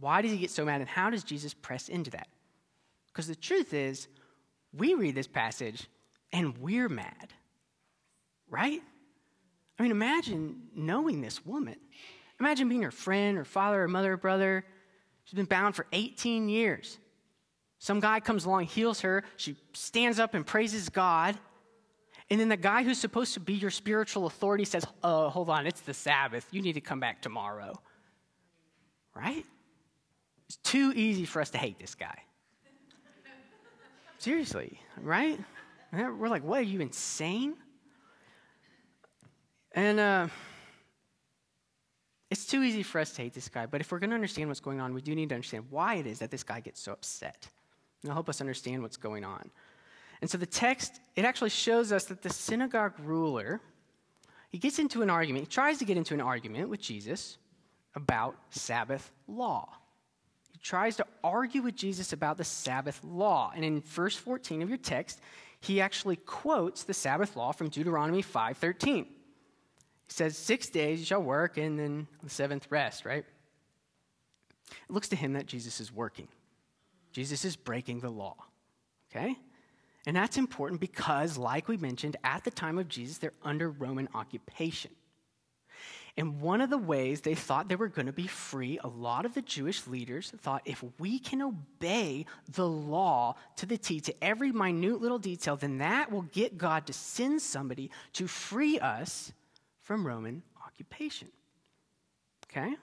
Why 0.00 0.22
does 0.22 0.30
he 0.30 0.38
get 0.38 0.50
so 0.50 0.64
mad 0.64 0.80
and 0.80 0.88
how 0.88 1.10
does 1.10 1.24
Jesus 1.24 1.54
press 1.54 1.88
into 1.88 2.10
that? 2.12 2.28
Because 3.18 3.26
the 3.26 3.34
truth 3.34 3.74
is, 3.74 4.06
we 4.72 4.94
read 4.94 5.16
this 5.16 5.26
passage 5.26 5.88
and 6.32 6.56
we're 6.58 6.88
mad, 6.88 7.32
right? 8.48 8.80
I 9.76 9.82
mean, 9.82 9.90
imagine 9.90 10.68
knowing 10.72 11.20
this 11.20 11.44
woman. 11.44 11.74
Imagine 12.38 12.68
being 12.68 12.82
her 12.82 12.92
friend 12.92 13.36
or 13.36 13.44
father 13.44 13.82
or 13.82 13.88
mother 13.88 14.12
or 14.12 14.16
brother. 14.16 14.64
She's 15.24 15.34
been 15.34 15.46
bound 15.46 15.74
for 15.74 15.84
18 15.92 16.48
years. 16.48 16.96
Some 17.80 17.98
guy 17.98 18.20
comes 18.20 18.44
along, 18.44 18.66
heals 18.66 19.00
her. 19.00 19.24
She 19.36 19.56
stands 19.72 20.20
up 20.20 20.34
and 20.34 20.46
praises 20.46 20.88
God. 20.88 21.36
And 22.30 22.38
then 22.38 22.48
the 22.48 22.56
guy 22.56 22.84
who's 22.84 22.98
supposed 22.98 23.34
to 23.34 23.40
be 23.40 23.54
your 23.54 23.72
spiritual 23.72 24.26
authority 24.26 24.64
says, 24.64 24.86
Oh, 25.02 25.28
hold 25.28 25.50
on, 25.50 25.66
it's 25.66 25.80
the 25.80 25.92
Sabbath. 25.92 26.46
You 26.52 26.62
need 26.62 26.74
to 26.74 26.80
come 26.80 27.00
back 27.00 27.20
tomorrow. 27.20 27.82
Right? 29.12 29.44
It's 30.46 30.58
too 30.58 30.92
easy 30.94 31.24
for 31.24 31.42
us 31.42 31.50
to 31.50 31.58
hate 31.58 31.80
this 31.80 31.96
guy. 31.96 32.22
Seriously, 34.18 34.80
right? 35.00 35.38
We're 35.92 36.28
like, 36.28 36.42
what, 36.42 36.58
are 36.58 36.62
you 36.62 36.80
insane? 36.80 37.54
And 39.72 40.00
uh, 40.00 40.28
it's 42.28 42.44
too 42.44 42.64
easy 42.64 42.82
for 42.82 43.00
us 43.00 43.12
to 43.12 43.22
hate 43.22 43.32
this 43.32 43.48
guy, 43.48 43.66
but 43.66 43.80
if 43.80 43.92
we're 43.92 44.00
going 44.00 44.10
to 44.10 44.16
understand 44.16 44.48
what's 44.48 44.60
going 44.60 44.80
on, 44.80 44.92
we 44.92 45.02
do 45.02 45.14
need 45.14 45.28
to 45.28 45.36
understand 45.36 45.66
why 45.70 45.94
it 45.94 46.06
is 46.06 46.18
that 46.18 46.32
this 46.32 46.42
guy 46.42 46.58
gets 46.58 46.80
so 46.80 46.92
upset. 46.92 47.48
And 48.02 48.08
it'll 48.08 48.14
help 48.14 48.28
us 48.28 48.40
understand 48.40 48.82
what's 48.82 48.96
going 48.96 49.24
on. 49.24 49.50
And 50.20 50.28
so 50.28 50.36
the 50.36 50.46
text, 50.46 51.00
it 51.14 51.24
actually 51.24 51.50
shows 51.50 51.92
us 51.92 52.06
that 52.06 52.22
the 52.22 52.30
synagogue 52.30 52.94
ruler, 52.98 53.60
he 54.50 54.58
gets 54.58 54.80
into 54.80 55.02
an 55.02 55.10
argument, 55.10 55.44
he 55.44 55.48
tries 55.48 55.78
to 55.78 55.84
get 55.84 55.96
into 55.96 56.12
an 56.12 56.20
argument 56.20 56.70
with 56.70 56.80
Jesus 56.80 57.38
about 57.94 58.36
Sabbath 58.50 59.12
law 59.28 59.68
tries 60.62 60.96
to 60.96 61.06
argue 61.22 61.62
with 61.62 61.74
Jesus 61.74 62.12
about 62.12 62.36
the 62.36 62.44
Sabbath 62.44 63.02
law. 63.04 63.52
And 63.54 63.64
in 63.64 63.80
verse 63.80 64.16
14 64.16 64.62
of 64.62 64.68
your 64.68 64.78
text, 64.78 65.20
he 65.60 65.80
actually 65.80 66.16
quotes 66.16 66.84
the 66.84 66.94
Sabbath 66.94 67.36
law 67.36 67.52
from 67.52 67.68
Deuteronomy 67.68 68.22
5:13. 68.22 69.04
He 69.04 70.12
says, 70.12 70.36
Six 70.38 70.68
days 70.68 71.00
you 71.00 71.06
shall 71.06 71.22
work, 71.22 71.58
and 71.58 71.78
then 71.78 72.06
the 72.22 72.30
seventh 72.30 72.66
rest, 72.70 73.04
right? 73.04 73.24
It 74.70 74.90
looks 74.90 75.08
to 75.08 75.16
him 75.16 75.34
that 75.34 75.46
Jesus 75.46 75.80
is 75.80 75.92
working. 75.92 76.28
Jesus 77.12 77.44
is 77.44 77.56
breaking 77.56 78.00
the 78.00 78.10
law. 78.10 78.36
Okay? 79.10 79.36
And 80.06 80.16
that's 80.16 80.38
important 80.38 80.80
because, 80.80 81.36
like 81.36 81.68
we 81.68 81.76
mentioned, 81.76 82.16
at 82.24 82.44
the 82.44 82.50
time 82.50 82.78
of 82.78 82.88
Jesus, 82.88 83.18
they're 83.18 83.32
under 83.42 83.70
Roman 83.70 84.08
occupation. 84.14 84.90
And 86.18 86.40
one 86.40 86.60
of 86.60 86.68
the 86.68 86.76
ways 86.76 87.20
they 87.20 87.36
thought 87.36 87.68
they 87.68 87.76
were 87.76 87.86
going 87.86 88.06
to 88.06 88.12
be 88.12 88.26
free, 88.26 88.80
a 88.82 88.88
lot 88.88 89.24
of 89.24 89.34
the 89.34 89.40
Jewish 89.40 89.86
leaders 89.86 90.32
thought 90.38 90.62
if 90.64 90.82
we 90.98 91.20
can 91.20 91.40
obey 91.40 92.26
the 92.50 92.66
law 92.66 93.36
to 93.54 93.66
the 93.66 93.78
T, 93.78 94.00
to 94.00 94.24
every 94.24 94.50
minute 94.50 95.00
little 95.00 95.20
detail, 95.20 95.54
then 95.54 95.78
that 95.78 96.10
will 96.10 96.22
get 96.22 96.58
God 96.58 96.88
to 96.88 96.92
send 96.92 97.40
somebody 97.40 97.92
to 98.14 98.26
free 98.26 98.80
us 98.80 99.32
from 99.80 100.04
Roman 100.04 100.42
occupation. 100.66 101.28
Okay? 102.50 102.74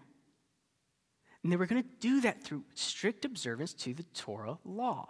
And 1.43 1.51
they 1.51 1.57
were 1.57 1.65
going 1.65 1.83
to 1.83 1.89
do 1.99 2.21
that 2.21 2.41
through 2.41 2.63
strict 2.73 3.25
observance 3.25 3.73
to 3.73 3.93
the 3.93 4.03
Torah 4.13 4.59
law. 4.63 5.09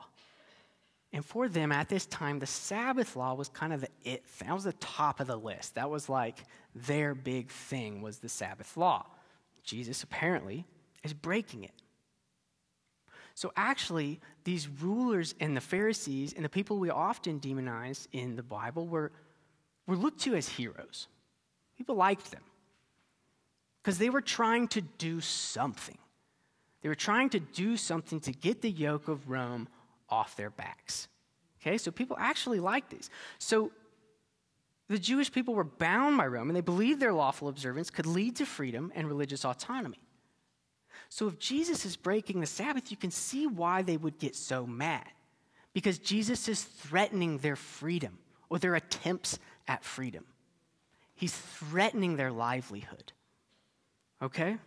And 1.15 1.25
for 1.25 1.47
them 1.47 1.71
at 1.71 1.87
this 1.87 2.05
time, 2.05 2.39
the 2.39 2.45
Sabbath 2.45 3.15
law 3.15 3.35
was 3.35 3.47
kind 3.47 3.71
of 3.71 3.79
the 3.79 3.87
it. 4.03 4.25
That 4.39 4.53
was 4.53 4.65
the 4.65 4.73
top 4.73 5.21
of 5.21 5.27
the 5.27 5.37
list. 5.37 5.75
That 5.75 5.89
was 5.89 6.09
like 6.09 6.39
their 6.75 7.15
big 7.15 7.49
thing 7.49 8.01
was 8.01 8.17
the 8.17 8.27
Sabbath 8.27 8.75
law. 8.75 9.05
Jesus 9.63 10.03
apparently 10.03 10.65
is 11.05 11.13
breaking 11.13 11.63
it. 11.63 11.71
So 13.33 13.53
actually, 13.55 14.19
these 14.43 14.67
rulers 14.67 15.35
and 15.39 15.55
the 15.55 15.61
Pharisees 15.61 16.33
and 16.33 16.43
the 16.43 16.49
people 16.49 16.79
we 16.79 16.89
often 16.89 17.39
demonize 17.39 18.07
in 18.11 18.35
the 18.35 18.43
Bible 18.43 18.85
were, 18.85 19.13
were 19.87 19.95
looked 19.95 20.19
to 20.23 20.35
as 20.35 20.49
heroes. 20.49 21.07
People 21.77 21.95
liked 21.95 22.29
them 22.31 22.43
because 23.81 23.99
they 23.99 24.09
were 24.09 24.21
trying 24.21 24.67
to 24.67 24.81
do 24.81 25.21
something. 25.21 25.97
They 26.81 26.89
were 26.89 26.93
trying 26.93 27.29
to 27.29 27.39
do 27.39 27.77
something 27.77 28.19
to 28.19 28.33
get 28.33 28.61
the 28.61 28.69
yoke 28.69 29.07
of 29.07 29.29
Rome 29.29 29.69
off 30.09 30.35
their 30.35 30.49
backs. 30.49 31.07
Okay, 31.61 31.77
so 31.77 31.91
people 31.91 32.15
actually 32.19 32.59
liked 32.59 32.91
these. 32.91 33.09
So 33.39 33.71
the 34.87 34.99
Jewish 34.99 35.31
people 35.31 35.55
were 35.55 35.63
bound 35.63 36.17
by 36.17 36.27
Rome, 36.27 36.49
and 36.49 36.55
they 36.55 36.61
believed 36.61 36.99
their 36.99 37.13
lawful 37.13 37.47
observance 37.47 37.89
could 37.89 38.05
lead 38.05 38.35
to 38.35 38.45
freedom 38.45 38.91
and 38.95 39.07
religious 39.07 39.43
autonomy. 39.43 39.99
So 41.09 41.27
if 41.27 41.39
Jesus 41.39 41.85
is 41.85 41.95
breaking 41.95 42.39
the 42.39 42.45
Sabbath, 42.45 42.91
you 42.91 42.97
can 42.97 43.11
see 43.11 43.47
why 43.47 43.81
they 43.81 43.97
would 43.97 44.19
get 44.19 44.35
so 44.35 44.65
mad. 44.65 45.07
Because 45.73 45.97
Jesus 45.97 46.47
is 46.47 46.63
threatening 46.63 47.39
their 47.39 47.55
freedom 47.55 48.19
or 48.49 48.59
their 48.59 48.75
attempts 48.75 49.39
at 49.67 49.83
freedom. 49.83 50.23
He's 51.15 51.35
threatening 51.35 52.15
their 52.15 52.31
livelihood. 52.31 53.11
Okay? 54.21 54.57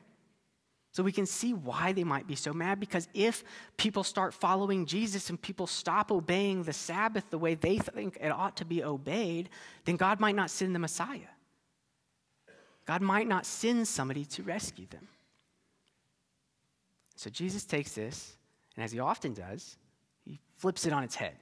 So 0.93 1.03
we 1.03 1.13
can 1.13 1.27
see 1.27 1.53
why 1.53 1.93
they 1.93 2.05
might 2.05 2.27
be 2.27 2.35
so 2.35 2.53
mad 2.53 2.81
because 2.81 3.09
if 3.15 3.45
people 3.77 4.03
start 4.03 4.33
following 4.35 4.87
Jesus 4.87 5.29
and 5.31 5.41
people 5.41 5.67
stop 5.67 6.11
obeying 6.11 6.63
the 6.63 6.73
Sabbath 6.73 7.29
the 7.31 7.39
way 7.39 7.55
they 7.55 7.79
think 7.79 8.17
it 8.21 8.31
ought 8.31 8.57
to 8.57 8.65
be 8.65 8.83
obeyed, 8.83 9.51
then 9.85 9.97
God 9.97 10.19
might 10.19 10.35
not 10.35 10.51
send 10.51 10.75
the 10.75 10.79
Messiah. 10.79 11.21
God 12.87 13.03
might 13.03 13.29
not 13.29 13.45
send 13.45 13.87
somebody 13.87 14.25
to 14.25 14.43
rescue 14.43 14.87
them. 14.87 15.07
So 17.17 17.29
Jesus 17.29 17.65
takes 17.65 17.93
this, 17.93 18.37
and 18.75 18.85
as 18.85 18.93
he 18.93 18.99
often 18.99 19.35
does, 19.35 19.77
he 20.25 20.41
flips 20.57 20.87
it 20.87 20.93
on 20.93 21.03
its 21.03 21.15
head. 21.15 21.35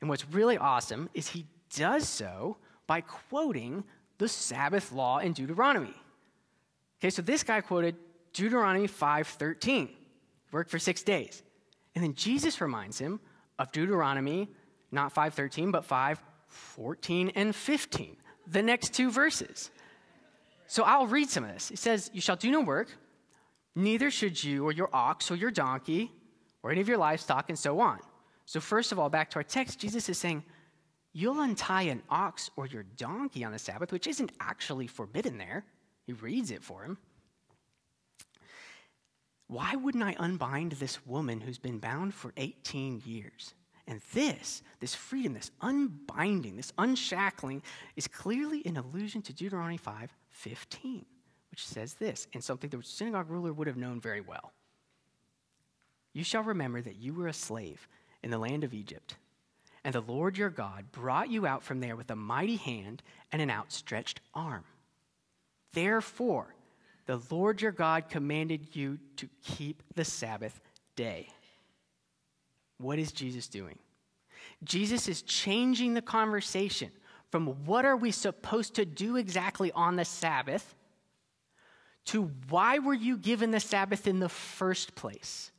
And 0.00 0.08
what's 0.08 0.28
really 0.30 0.56
awesome 0.56 1.08
is 1.14 1.28
he 1.28 1.46
does 1.74 2.08
so 2.08 2.58
by 2.86 3.00
quoting 3.00 3.84
the 4.18 4.28
Sabbath 4.28 4.92
law 4.92 5.18
in 5.18 5.32
Deuteronomy. 5.32 5.94
Okay, 7.00 7.10
so 7.10 7.22
this 7.22 7.42
guy 7.42 7.60
quoted 7.60 7.96
Deuteronomy 8.32 8.86
5:13. 8.86 9.96
Work 10.52 10.68
for 10.68 10.78
6 10.78 11.02
days. 11.02 11.42
And 11.94 12.04
then 12.04 12.14
Jesus 12.14 12.60
reminds 12.60 12.98
him 12.98 13.20
of 13.58 13.72
Deuteronomy 13.72 14.48
not 14.90 15.12
5:13 15.12 15.70
but 15.70 15.84
5:14 15.84 17.30
and 17.34 17.54
15. 17.54 18.16
The 18.46 18.62
next 18.62 18.94
two 18.94 19.10
verses. 19.10 19.70
So 20.66 20.84
I'll 20.84 21.06
read 21.06 21.28
some 21.28 21.44
of 21.44 21.52
this. 21.52 21.70
It 21.70 21.78
says, 21.78 22.10
"You 22.12 22.20
shall 22.20 22.36
do 22.36 22.50
no 22.50 22.60
work, 22.60 22.96
neither 23.74 24.10
should 24.10 24.42
you 24.42 24.64
or 24.64 24.72
your 24.72 24.88
ox 24.92 25.30
or 25.30 25.36
your 25.36 25.50
donkey 25.50 26.12
or 26.62 26.70
any 26.70 26.80
of 26.80 26.88
your 26.88 26.98
livestock 26.98 27.48
and 27.48 27.58
so 27.58 27.80
on." 27.80 28.00
So 28.46 28.60
first 28.60 28.90
of 28.92 28.98
all, 28.98 29.08
back 29.08 29.30
to 29.30 29.36
our 29.36 29.44
text, 29.44 29.78
Jesus 29.78 30.08
is 30.08 30.18
saying, 30.18 30.44
You'll 31.12 31.40
untie 31.40 31.82
an 31.82 32.02
ox 32.08 32.50
or 32.56 32.66
your 32.66 32.84
donkey 32.84 33.42
on 33.42 33.52
the 33.52 33.58
Sabbath, 33.58 33.90
which 33.90 34.06
isn't 34.06 34.32
actually 34.38 34.86
forbidden 34.86 35.38
there. 35.38 35.64
He 36.06 36.12
reads 36.12 36.50
it 36.50 36.62
for 36.62 36.84
him. 36.84 36.98
Why 39.50 39.74
wouldn't 39.74 40.04
I 40.04 40.14
unbind 40.16 40.72
this 40.72 41.04
woman 41.04 41.40
who's 41.40 41.58
been 41.58 41.80
bound 41.80 42.14
for 42.14 42.32
18 42.36 43.02
years? 43.04 43.52
And 43.88 44.00
this, 44.14 44.62
this 44.78 44.94
freedom, 44.94 45.32
this 45.32 45.50
unbinding, 45.60 46.54
this 46.54 46.72
unshackling, 46.78 47.60
is 47.96 48.06
clearly 48.06 48.62
an 48.64 48.76
allusion 48.76 49.22
to 49.22 49.32
Deuteronomy 49.32 49.76
5 49.76 50.14
15, 50.30 51.04
which 51.50 51.66
says 51.66 51.94
this, 51.94 52.28
and 52.32 52.44
something 52.44 52.70
the 52.70 52.80
synagogue 52.84 53.28
ruler 53.28 53.52
would 53.52 53.66
have 53.66 53.76
known 53.76 54.00
very 54.00 54.20
well. 54.20 54.52
You 56.12 56.22
shall 56.22 56.44
remember 56.44 56.80
that 56.80 57.00
you 57.00 57.12
were 57.12 57.26
a 57.26 57.32
slave 57.32 57.88
in 58.22 58.30
the 58.30 58.38
land 58.38 58.62
of 58.62 58.72
Egypt, 58.72 59.16
and 59.82 59.92
the 59.92 60.00
Lord 60.00 60.38
your 60.38 60.50
God 60.50 60.92
brought 60.92 61.28
you 61.28 61.44
out 61.44 61.64
from 61.64 61.80
there 61.80 61.96
with 61.96 62.12
a 62.12 62.16
mighty 62.16 62.54
hand 62.54 63.02
and 63.32 63.42
an 63.42 63.50
outstretched 63.50 64.20
arm. 64.32 64.62
Therefore, 65.72 66.54
the 67.06 67.20
Lord 67.30 67.60
your 67.62 67.72
God 67.72 68.08
commanded 68.08 68.74
you 68.74 68.98
to 69.16 69.28
keep 69.42 69.82
the 69.94 70.04
Sabbath 70.04 70.60
day. 70.96 71.28
What 72.78 72.98
is 72.98 73.12
Jesus 73.12 73.48
doing? 73.48 73.78
Jesus 74.64 75.08
is 75.08 75.22
changing 75.22 75.94
the 75.94 76.02
conversation 76.02 76.90
from 77.30 77.46
what 77.64 77.84
are 77.84 77.96
we 77.96 78.10
supposed 78.10 78.74
to 78.74 78.84
do 78.84 79.16
exactly 79.16 79.72
on 79.72 79.96
the 79.96 80.04
Sabbath 80.04 80.74
to 82.06 82.30
why 82.48 82.78
were 82.78 82.94
you 82.94 83.16
given 83.16 83.50
the 83.50 83.60
Sabbath 83.60 84.06
in 84.06 84.18
the 84.18 84.28
first 84.28 84.94
place? 84.94 85.50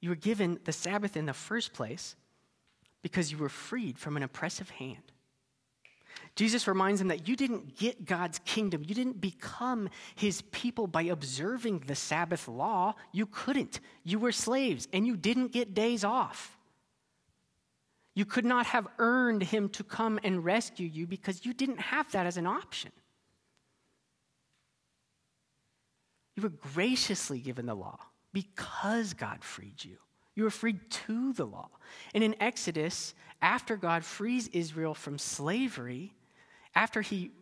You 0.00 0.10
were 0.10 0.16
given 0.16 0.58
the 0.64 0.72
Sabbath 0.72 1.16
in 1.16 1.26
the 1.26 1.32
first 1.32 1.72
place 1.72 2.16
because 3.02 3.32
you 3.32 3.38
were 3.38 3.48
freed 3.48 3.98
from 3.98 4.16
an 4.16 4.22
oppressive 4.22 4.70
hand. 4.70 5.12
Jesus 6.38 6.68
reminds 6.68 7.00
them 7.00 7.08
that 7.08 7.26
you 7.26 7.34
didn't 7.34 7.76
get 7.76 8.04
God's 8.04 8.38
kingdom. 8.44 8.84
You 8.86 8.94
didn't 8.94 9.20
become 9.20 9.88
his 10.14 10.40
people 10.52 10.86
by 10.86 11.02
observing 11.02 11.80
the 11.88 11.96
Sabbath 11.96 12.46
law. 12.46 12.94
You 13.10 13.26
couldn't. 13.26 13.80
You 14.04 14.20
were 14.20 14.30
slaves 14.30 14.86
and 14.92 15.04
you 15.04 15.16
didn't 15.16 15.50
get 15.50 15.74
days 15.74 16.04
off. 16.04 16.56
You 18.14 18.24
could 18.24 18.44
not 18.44 18.66
have 18.66 18.86
earned 19.00 19.42
him 19.42 19.68
to 19.70 19.82
come 19.82 20.20
and 20.22 20.44
rescue 20.44 20.86
you 20.86 21.08
because 21.08 21.44
you 21.44 21.52
didn't 21.52 21.80
have 21.80 22.08
that 22.12 22.24
as 22.24 22.36
an 22.36 22.46
option. 22.46 22.92
You 26.36 26.44
were 26.44 26.50
graciously 26.50 27.40
given 27.40 27.66
the 27.66 27.74
law 27.74 27.98
because 28.32 29.12
God 29.12 29.42
freed 29.42 29.84
you. 29.84 29.96
You 30.36 30.44
were 30.44 30.50
freed 30.50 30.88
to 30.88 31.32
the 31.32 31.46
law. 31.46 31.70
And 32.14 32.22
in 32.22 32.40
Exodus, 32.40 33.14
after 33.42 33.76
God 33.76 34.04
frees 34.04 34.46
Israel 34.52 34.94
from 34.94 35.18
slavery, 35.18 36.14
after 36.78 37.02
he 37.02 37.32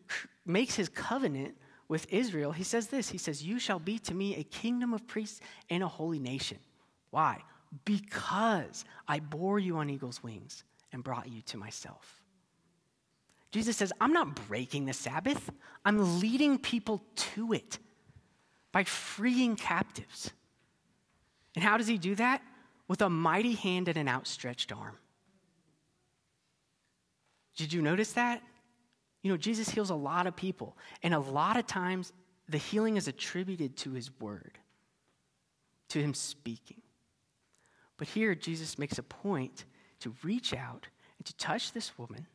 makes 0.47 0.75
his 0.75 0.89
covenant 0.89 1.55
with 1.89 2.11
Israel, 2.11 2.53
he 2.53 2.65
says 2.65 2.87
this 2.87 3.11
He 3.11 3.19
says, 3.19 3.45
You 3.45 3.59
shall 3.59 3.79
be 3.79 3.99
to 4.01 4.15
me 4.15 4.35
a 4.35 4.43
kingdom 4.43 4.95
of 4.95 5.07
priests 5.07 5.41
and 5.69 5.83
a 5.83 5.89
holy 5.89 6.19
nation. 6.19 6.59
Why? 7.11 7.43
Because 7.85 8.87
I 9.07 9.21
bore 9.21 9.59
you 9.59 9.77
on 9.77 9.91
eagle's 9.91 10.23
wings 10.23 10.65
and 10.91 11.05
brought 11.05 11.29
you 11.29 11.43
to 11.43 11.59
myself. 11.59 12.23
Jesus 13.51 13.77
says, 13.77 13.93
I'm 14.01 14.15
not 14.15 14.49
breaking 14.49 14.87
the 14.87 14.95
Sabbath, 14.95 15.51
I'm 15.85 16.19
leading 16.19 16.59
people 16.59 17.03
to 17.35 17.53
it 17.53 17.79
by 18.73 18.85
freeing 18.85 19.55
captives. 19.55 20.31
And 21.55 21.63
how 21.63 21.77
does 21.77 21.87
he 21.87 21.99
do 21.99 22.15
that? 22.15 22.41
With 22.89 23.03
a 23.03 23.11
mighty 23.11 23.53
hand 23.53 23.89
and 23.89 23.99
an 23.99 24.09
outstretched 24.09 24.73
arm. 24.73 24.97
Did 27.57 27.73
you 27.73 27.83
notice 27.83 28.13
that? 28.13 28.43
You 29.27 29.33
know, 29.33 29.39
Jesus 29.39 29.69
heals 29.69 29.91
a 29.91 29.97
lot 29.97 30.29
of 30.29 30.37
people, 30.37 30.77
and 31.03 31.13
a 31.13 31.19
lot 31.19 31.57
of 31.57 31.67
times 31.67 32.13
the 32.49 32.59
healing 32.59 32.97
is 32.97 33.09
attributed 33.09 33.77
to 33.79 33.91
his 33.91 34.09
word, 34.21 34.57
to 35.89 36.01
him 36.01 36.15
speaking. 36.15 36.81
But 37.97 38.07
here, 38.07 38.37
Jesus 38.37 38.79
makes 38.79 38.99
a 38.99 39.03
point 39.03 39.65
to 39.99 40.15
reach 40.23 40.55
out 40.55 40.87
and 41.19 41.27
to 41.27 41.37
touch 41.39 41.73
this 41.73 41.99
woman, 41.99 42.29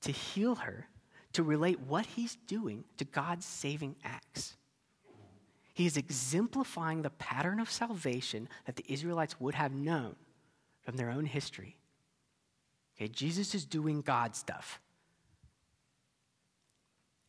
to 0.00 0.10
heal 0.10 0.56
her, 0.56 0.88
to 1.34 1.44
relate 1.44 1.78
what 1.78 2.04
he's 2.04 2.34
doing 2.48 2.82
to 2.96 3.04
God's 3.04 3.46
saving 3.46 3.94
acts. 4.02 4.56
He 5.72 5.86
is 5.86 5.96
exemplifying 5.96 7.02
the 7.02 7.10
pattern 7.10 7.60
of 7.60 7.70
salvation 7.70 8.48
that 8.64 8.74
the 8.74 8.84
Israelites 8.88 9.38
would 9.38 9.54
have 9.54 9.72
known 9.72 10.16
from 10.82 10.96
their 10.96 11.10
own 11.10 11.26
history. 11.26 11.76
Okay, 12.96 13.06
Jesus 13.06 13.54
is 13.54 13.64
doing 13.64 14.00
God 14.00 14.34
stuff. 14.34 14.80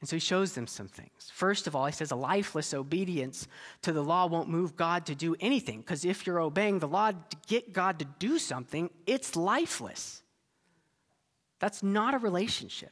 And 0.05 0.09
so 0.11 0.17
he 0.17 0.19
shows 0.19 0.53
them 0.53 0.67
some 0.67 0.87
things. 0.87 1.31
First 1.33 1.65
of 1.65 1.75
all, 1.75 1.87
he 1.87 1.91
says 1.91 2.11
a 2.11 2.15
lifeless 2.15 2.75
obedience 2.75 3.47
to 3.81 3.91
the 3.91 4.03
law 4.03 4.27
won't 4.27 4.49
move 4.49 4.75
God 4.75 5.07
to 5.07 5.15
do 5.15 5.35
anything, 5.39 5.79
because 5.79 6.05
if 6.05 6.27
you're 6.27 6.39
obeying 6.39 6.77
the 6.77 6.87
law 6.87 7.09
to 7.09 7.37
get 7.47 7.73
God 7.73 7.97
to 7.97 8.05
do 8.19 8.37
something, 8.37 8.91
it's 9.07 9.35
lifeless. 9.35 10.21
That's 11.57 11.81
not 11.81 12.13
a 12.13 12.19
relationship. 12.19 12.91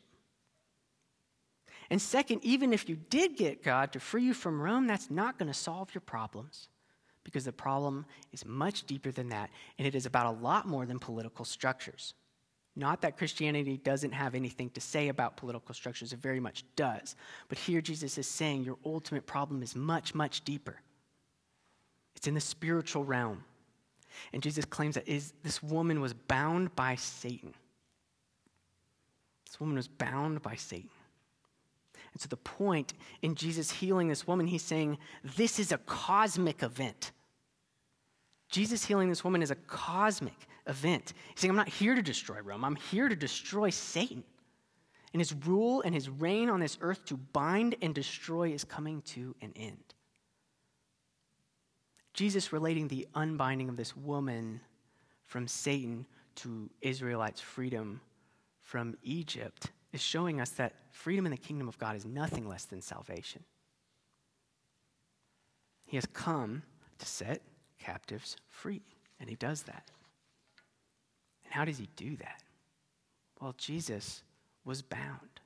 And 1.91 2.01
second, 2.01 2.43
even 2.43 2.73
if 2.73 2.89
you 2.89 2.95
did 2.95 3.37
get 3.37 3.61
God 3.61 3.93
to 3.93 3.99
free 3.99 4.23
you 4.23 4.33
from 4.33 4.59
Rome, 4.59 4.87
that's 4.87 5.11
not 5.11 5.37
going 5.37 5.51
to 5.51 5.53
solve 5.53 5.93
your 5.93 6.01
problems 6.01 6.67
because 7.23 7.45
the 7.45 7.53
problem 7.53 8.07
is 8.31 8.43
much 8.43 8.85
deeper 8.85 9.11
than 9.11 9.29
that, 9.29 9.51
and 9.77 9.87
it 9.87 9.93
is 9.93 10.07
about 10.07 10.25
a 10.25 10.39
lot 10.41 10.67
more 10.67 10.87
than 10.87 10.97
political 10.97 11.45
structures. 11.45 12.15
Not 12.75 13.01
that 13.01 13.17
Christianity 13.17 13.77
doesn't 13.77 14.11
have 14.11 14.33
anything 14.33 14.69
to 14.71 14.81
say 14.81 15.09
about 15.09 15.37
political 15.37 15.75
structures, 15.75 16.11
it 16.11 16.19
very 16.19 16.39
much 16.39 16.63
does. 16.75 17.15
But 17.47 17.59
here 17.59 17.81
Jesus 17.81 18.17
is 18.17 18.27
saying 18.27 18.63
your 18.63 18.77
ultimate 18.85 19.27
problem 19.27 19.61
is 19.61 19.75
much, 19.75 20.15
much 20.15 20.43
deeper. 20.43 20.77
It's 22.15 22.27
in 22.27 22.33
the 22.33 22.41
spiritual 22.41 23.03
realm. 23.03 23.43
And 24.31 24.41
Jesus 24.41 24.65
claims 24.65 24.95
that 24.95 25.07
is, 25.07 25.33
this 25.43 25.61
woman 25.61 26.01
was 26.01 26.13
bound 26.13 26.75
by 26.75 26.95
Satan. 26.95 27.53
This 29.45 29.59
woman 29.59 29.75
was 29.75 29.87
bound 29.87 30.41
by 30.41 30.55
Satan. 30.55 30.89
And 32.13 32.21
so, 32.21 32.27
the 32.27 32.37
point 32.37 32.93
in 33.23 33.33
Jesus 33.33 33.71
healing 33.71 34.07
this 34.07 34.27
woman, 34.27 34.45
he's 34.45 34.61
saying 34.61 34.99
this 35.35 35.59
is 35.59 35.71
a 35.71 35.79
cosmic 35.79 36.61
event. 36.61 37.11
Jesus 38.49 38.85
healing 38.85 39.09
this 39.09 39.23
woman 39.23 39.41
is 39.41 39.49
a 39.49 39.55
cosmic 39.55 40.47
event. 40.67 41.13
He's 41.31 41.41
saying, 41.41 41.51
I'm 41.51 41.57
not 41.57 41.69
here 41.69 41.95
to 41.95 42.01
destroy 42.01 42.39
Rome, 42.41 42.63
I'm 42.63 42.75
here 42.75 43.09
to 43.09 43.15
destroy 43.15 43.69
Satan. 43.69 44.23
And 45.13 45.21
his 45.21 45.33
rule 45.45 45.83
and 45.85 45.93
his 45.93 46.09
reign 46.09 46.49
on 46.49 46.59
this 46.59 46.77
earth 46.81 47.05
to 47.05 47.17
bind 47.17 47.75
and 47.83 47.93
destroy 47.93 48.49
is 48.51 48.63
coming 48.63 49.03
to 49.03 49.35
an 49.41 49.53
end. 49.55 49.93
Jesus 52.15 52.51
relating 52.51 52.87
the 52.87 53.07
unbinding 53.13 53.69
of 53.69 53.77
this 53.77 53.95
woman 53.95 54.59
from 55.25 55.47
Satan 55.47 56.07
to 56.35 56.69
Israelites' 56.81 57.41
freedom 57.41 58.01
from 58.61 58.95
Egypt 59.03 59.71
is 59.91 60.01
showing 60.01 60.41
us 60.41 60.49
that 60.51 60.73
freedom 60.91 61.25
in 61.25 61.31
the 61.31 61.37
kingdom 61.37 61.67
of 61.67 61.77
God 61.77 61.95
is 61.95 62.05
nothing 62.05 62.47
less 62.47 62.65
than 62.65 62.81
salvation. 62.81 63.43
He 65.85 65.97
has 65.97 66.07
come 66.07 66.63
to 66.97 67.05
set 67.05 67.41
captives 67.79 68.37
free, 68.47 68.81
and 69.19 69.29
he 69.29 69.35
does 69.35 69.63
that. 69.63 69.91
How 71.53 71.65
does 71.65 71.77
he 71.77 71.87
do 71.95 72.15
that? 72.15 72.41
Well, 73.39 73.53
Jesus 73.59 74.23
was 74.65 74.81
bound. 74.81 75.39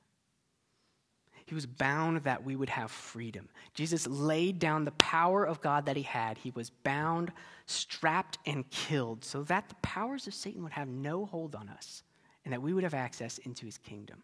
He 1.44 1.54
was 1.54 1.66
bound 1.66 2.24
that 2.24 2.44
we 2.44 2.56
would 2.56 2.70
have 2.70 2.90
freedom. 2.90 3.50
Jesus 3.74 4.06
laid 4.06 4.58
down 4.58 4.86
the 4.86 4.92
power 4.92 5.44
of 5.44 5.60
God 5.60 5.84
that 5.84 5.96
he 5.96 6.02
had. 6.02 6.38
He 6.38 6.50
was 6.52 6.70
bound, 6.70 7.30
strapped, 7.66 8.38
and 8.46 8.70
killed 8.70 9.22
so 9.22 9.42
that 9.44 9.68
the 9.68 9.74
powers 9.82 10.26
of 10.26 10.32
Satan 10.32 10.62
would 10.62 10.72
have 10.72 10.88
no 10.88 11.26
hold 11.26 11.54
on 11.54 11.68
us 11.68 12.02
and 12.42 12.54
that 12.54 12.62
we 12.62 12.72
would 12.72 12.84
have 12.84 12.94
access 12.94 13.36
into 13.36 13.66
his 13.66 13.76
kingdom. 13.76 14.22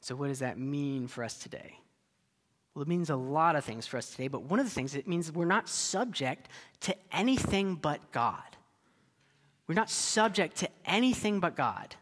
So, 0.00 0.16
what 0.16 0.26
does 0.26 0.40
that 0.40 0.58
mean 0.58 1.06
for 1.06 1.22
us 1.22 1.38
today? 1.38 1.78
Well, 2.74 2.82
it 2.82 2.88
means 2.88 3.10
a 3.10 3.16
lot 3.16 3.54
of 3.54 3.64
things 3.64 3.86
for 3.86 3.96
us 3.96 4.10
today, 4.10 4.26
but 4.26 4.42
one 4.42 4.58
of 4.58 4.66
the 4.66 4.72
things 4.72 4.96
it 4.96 5.06
means 5.06 5.30
we're 5.30 5.44
not 5.44 5.68
subject 5.68 6.48
to 6.80 6.96
anything 7.12 7.76
but 7.76 8.10
God. 8.10 8.55
We're 9.66 9.74
not 9.74 9.90
subject 9.90 10.56
to 10.58 10.68
anything 10.84 11.40
but 11.40 11.56
God. 11.56 11.96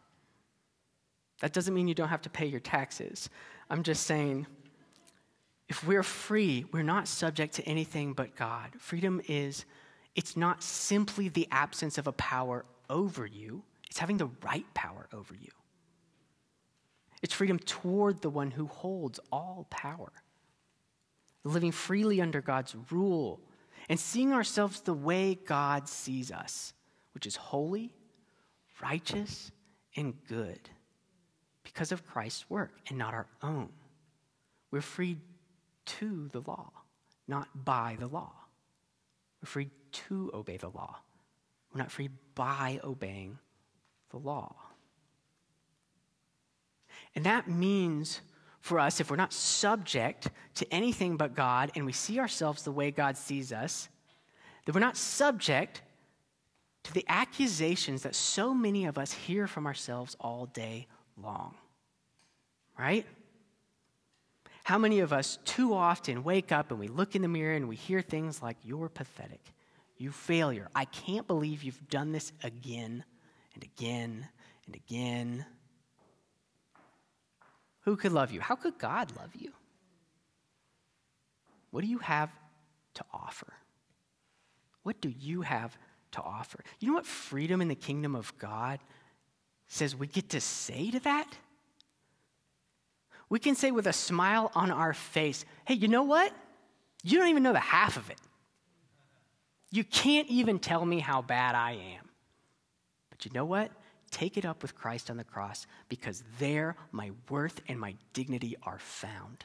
That 1.40 1.52
doesn't 1.52 1.74
mean 1.74 1.88
you 1.88 1.94
don't 1.94 2.08
have 2.08 2.22
to 2.22 2.30
pay 2.30 2.46
your 2.46 2.60
taxes. 2.60 3.28
I'm 3.70 3.82
just 3.82 4.06
saying, 4.06 4.46
if 5.68 5.86
we're 5.86 6.02
free, 6.02 6.66
we're 6.72 6.82
not 6.82 7.08
subject 7.08 7.54
to 7.54 7.62
anything 7.64 8.12
but 8.12 8.36
God. 8.36 8.70
Freedom 8.78 9.20
is, 9.28 9.64
it's 10.14 10.36
not 10.36 10.62
simply 10.62 11.28
the 11.28 11.48
absence 11.50 11.98
of 11.98 12.06
a 12.06 12.12
power 12.12 12.64
over 12.90 13.26
you, 13.26 13.62
it's 13.88 13.98
having 13.98 14.18
the 14.18 14.30
right 14.42 14.66
power 14.74 15.08
over 15.12 15.34
you. 15.34 15.50
It's 17.22 17.32
freedom 17.32 17.58
toward 17.58 18.20
the 18.20 18.28
one 18.28 18.50
who 18.50 18.66
holds 18.66 19.18
all 19.32 19.66
power. 19.70 20.12
Living 21.42 21.72
freely 21.72 22.20
under 22.20 22.42
God's 22.42 22.76
rule 22.90 23.40
and 23.88 23.98
seeing 23.98 24.32
ourselves 24.32 24.80
the 24.80 24.92
way 24.92 25.34
God 25.34 25.88
sees 25.88 26.30
us 26.30 26.74
which 27.14 27.26
is 27.26 27.36
holy, 27.36 27.94
righteous, 28.82 29.52
and 29.96 30.14
good 30.28 30.70
because 31.62 31.92
of 31.92 32.06
Christ's 32.06 32.48
work 32.50 32.72
and 32.88 32.98
not 32.98 33.14
our 33.14 33.26
own. 33.42 33.70
We're 34.70 34.80
freed 34.80 35.20
to 35.86 36.28
the 36.32 36.40
law, 36.40 36.70
not 37.28 37.48
by 37.64 37.96
the 37.98 38.08
law. 38.08 38.32
We're 39.40 39.46
free 39.46 39.70
to 39.92 40.30
obey 40.34 40.56
the 40.56 40.68
law. 40.68 40.98
We're 41.72 41.80
not 41.80 41.90
free 41.90 42.10
by 42.34 42.80
obeying 42.82 43.38
the 44.10 44.18
law. 44.18 44.54
And 47.14 47.24
that 47.26 47.48
means 47.48 48.20
for 48.60 48.78
us, 48.78 49.00
if 49.00 49.10
we're 49.10 49.16
not 49.16 49.32
subject 49.32 50.30
to 50.54 50.72
anything 50.72 51.16
but 51.16 51.34
God 51.34 51.70
and 51.74 51.84
we 51.84 51.92
see 51.92 52.18
ourselves 52.18 52.62
the 52.62 52.72
way 52.72 52.90
God 52.90 53.16
sees 53.16 53.52
us, 53.52 53.88
that 54.64 54.74
we're 54.74 54.80
not 54.80 54.96
subject 54.96 55.82
to 56.84 56.92
the 56.92 57.04
accusations 57.08 58.02
that 58.02 58.14
so 58.14 58.54
many 58.54 58.84
of 58.84 58.96
us 58.96 59.12
hear 59.12 59.46
from 59.46 59.66
ourselves 59.66 60.16
all 60.20 60.46
day 60.46 60.86
long. 61.22 61.54
right? 62.78 63.06
How 64.64 64.78
many 64.78 65.00
of 65.00 65.12
us 65.12 65.38
too 65.44 65.74
often 65.74 66.24
wake 66.24 66.50
up 66.50 66.70
and 66.70 66.80
we 66.80 66.88
look 66.88 67.14
in 67.14 67.22
the 67.22 67.28
mirror 67.28 67.54
and 67.54 67.68
we 67.68 67.76
hear 67.76 68.00
things 68.00 68.42
like, 68.42 68.56
You're 68.64 68.88
pathetic, 68.88 69.40
you 69.98 70.10
failure, 70.10 70.68
I 70.74 70.86
can't 70.86 71.26
believe 71.26 71.62
you've 71.62 71.88
done 71.88 72.12
this 72.12 72.32
again 72.42 73.04
and 73.54 73.62
again 73.62 74.28
and 74.66 74.74
again. 74.74 75.44
Who 77.80 77.96
could 77.96 78.12
love 78.12 78.32
you? 78.32 78.40
How 78.40 78.56
could 78.56 78.78
God 78.78 79.12
love 79.16 79.34
you? 79.34 79.52
What 81.70 81.82
do 81.82 81.86
you 81.86 81.98
have 81.98 82.30
to 82.94 83.04
offer? 83.12 83.52
What 84.82 85.00
do 85.00 85.10
you 85.10 85.42
have 85.42 85.76
to 86.14 86.22
offer? 86.22 86.60
You 86.80 86.88
know 86.88 86.94
what 86.94 87.06
freedom 87.06 87.60
in 87.60 87.68
the 87.68 87.74
kingdom 87.74 88.14
of 88.14 88.36
God 88.38 88.80
says 89.68 89.94
we 89.94 90.06
get 90.06 90.30
to 90.30 90.40
say 90.40 90.90
to 90.90 91.00
that? 91.00 91.28
We 93.28 93.38
can 93.38 93.54
say 93.54 93.70
with 93.70 93.86
a 93.86 93.92
smile 93.92 94.50
on 94.54 94.70
our 94.70 94.92
face, 94.92 95.44
hey, 95.64 95.74
you 95.74 95.88
know 95.88 96.02
what? 96.02 96.32
You 97.02 97.18
don't 97.18 97.28
even 97.28 97.42
know 97.42 97.52
the 97.52 97.60
half 97.60 97.96
of 97.96 98.10
it. 98.10 98.18
You 99.70 99.84
can't 99.84 100.28
even 100.28 100.58
tell 100.58 100.84
me 100.84 101.00
how 101.00 101.22
bad 101.22 101.54
I 101.54 101.72
am. 101.72 102.08
But 103.10 103.24
you 103.24 103.32
know 103.34 103.44
what? 103.44 103.70
Take 104.10 104.36
it 104.36 104.44
up 104.44 104.62
with 104.62 104.76
Christ 104.76 105.10
on 105.10 105.16
the 105.16 105.24
cross 105.24 105.66
because 105.88 106.22
there 106.38 106.76
my 106.92 107.10
worth 107.28 107.60
and 107.66 107.80
my 107.80 107.96
dignity 108.12 108.56
are 108.62 108.78
found. 108.78 109.44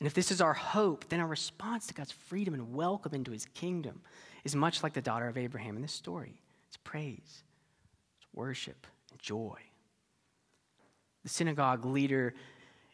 And 0.00 0.06
if 0.06 0.14
this 0.14 0.30
is 0.30 0.40
our 0.40 0.54
hope, 0.54 1.08
then 1.08 1.20
our 1.20 1.26
response 1.26 1.86
to 1.88 1.94
God's 1.94 2.12
freedom 2.12 2.54
and 2.54 2.74
welcome 2.74 3.14
into 3.14 3.32
his 3.32 3.46
kingdom 3.46 4.00
is 4.44 4.54
much 4.54 4.82
like 4.82 4.92
the 4.92 5.02
daughter 5.02 5.26
of 5.26 5.36
Abraham 5.36 5.76
in 5.76 5.82
this 5.82 5.92
story 5.92 6.40
it's 6.68 6.76
praise, 6.78 7.42
it's 8.18 8.26
worship, 8.32 8.86
and 9.10 9.20
joy. 9.20 9.58
The 11.24 11.28
synagogue 11.28 11.84
leader 11.84 12.34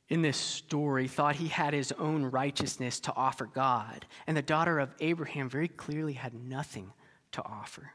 in 0.08 0.22
this 0.22 0.36
story 0.36 1.08
thought 1.08 1.36
he 1.36 1.48
had 1.48 1.74
his 1.74 1.92
own 1.92 2.24
righteousness 2.24 3.00
to 3.00 3.14
offer 3.14 3.46
God, 3.46 4.06
and 4.26 4.36
the 4.36 4.42
daughter 4.42 4.78
of 4.78 4.94
Abraham 5.00 5.48
very 5.48 5.68
clearly 5.68 6.12
had 6.14 6.34
nothing 6.34 6.92
to 7.32 7.44
offer. 7.44 7.92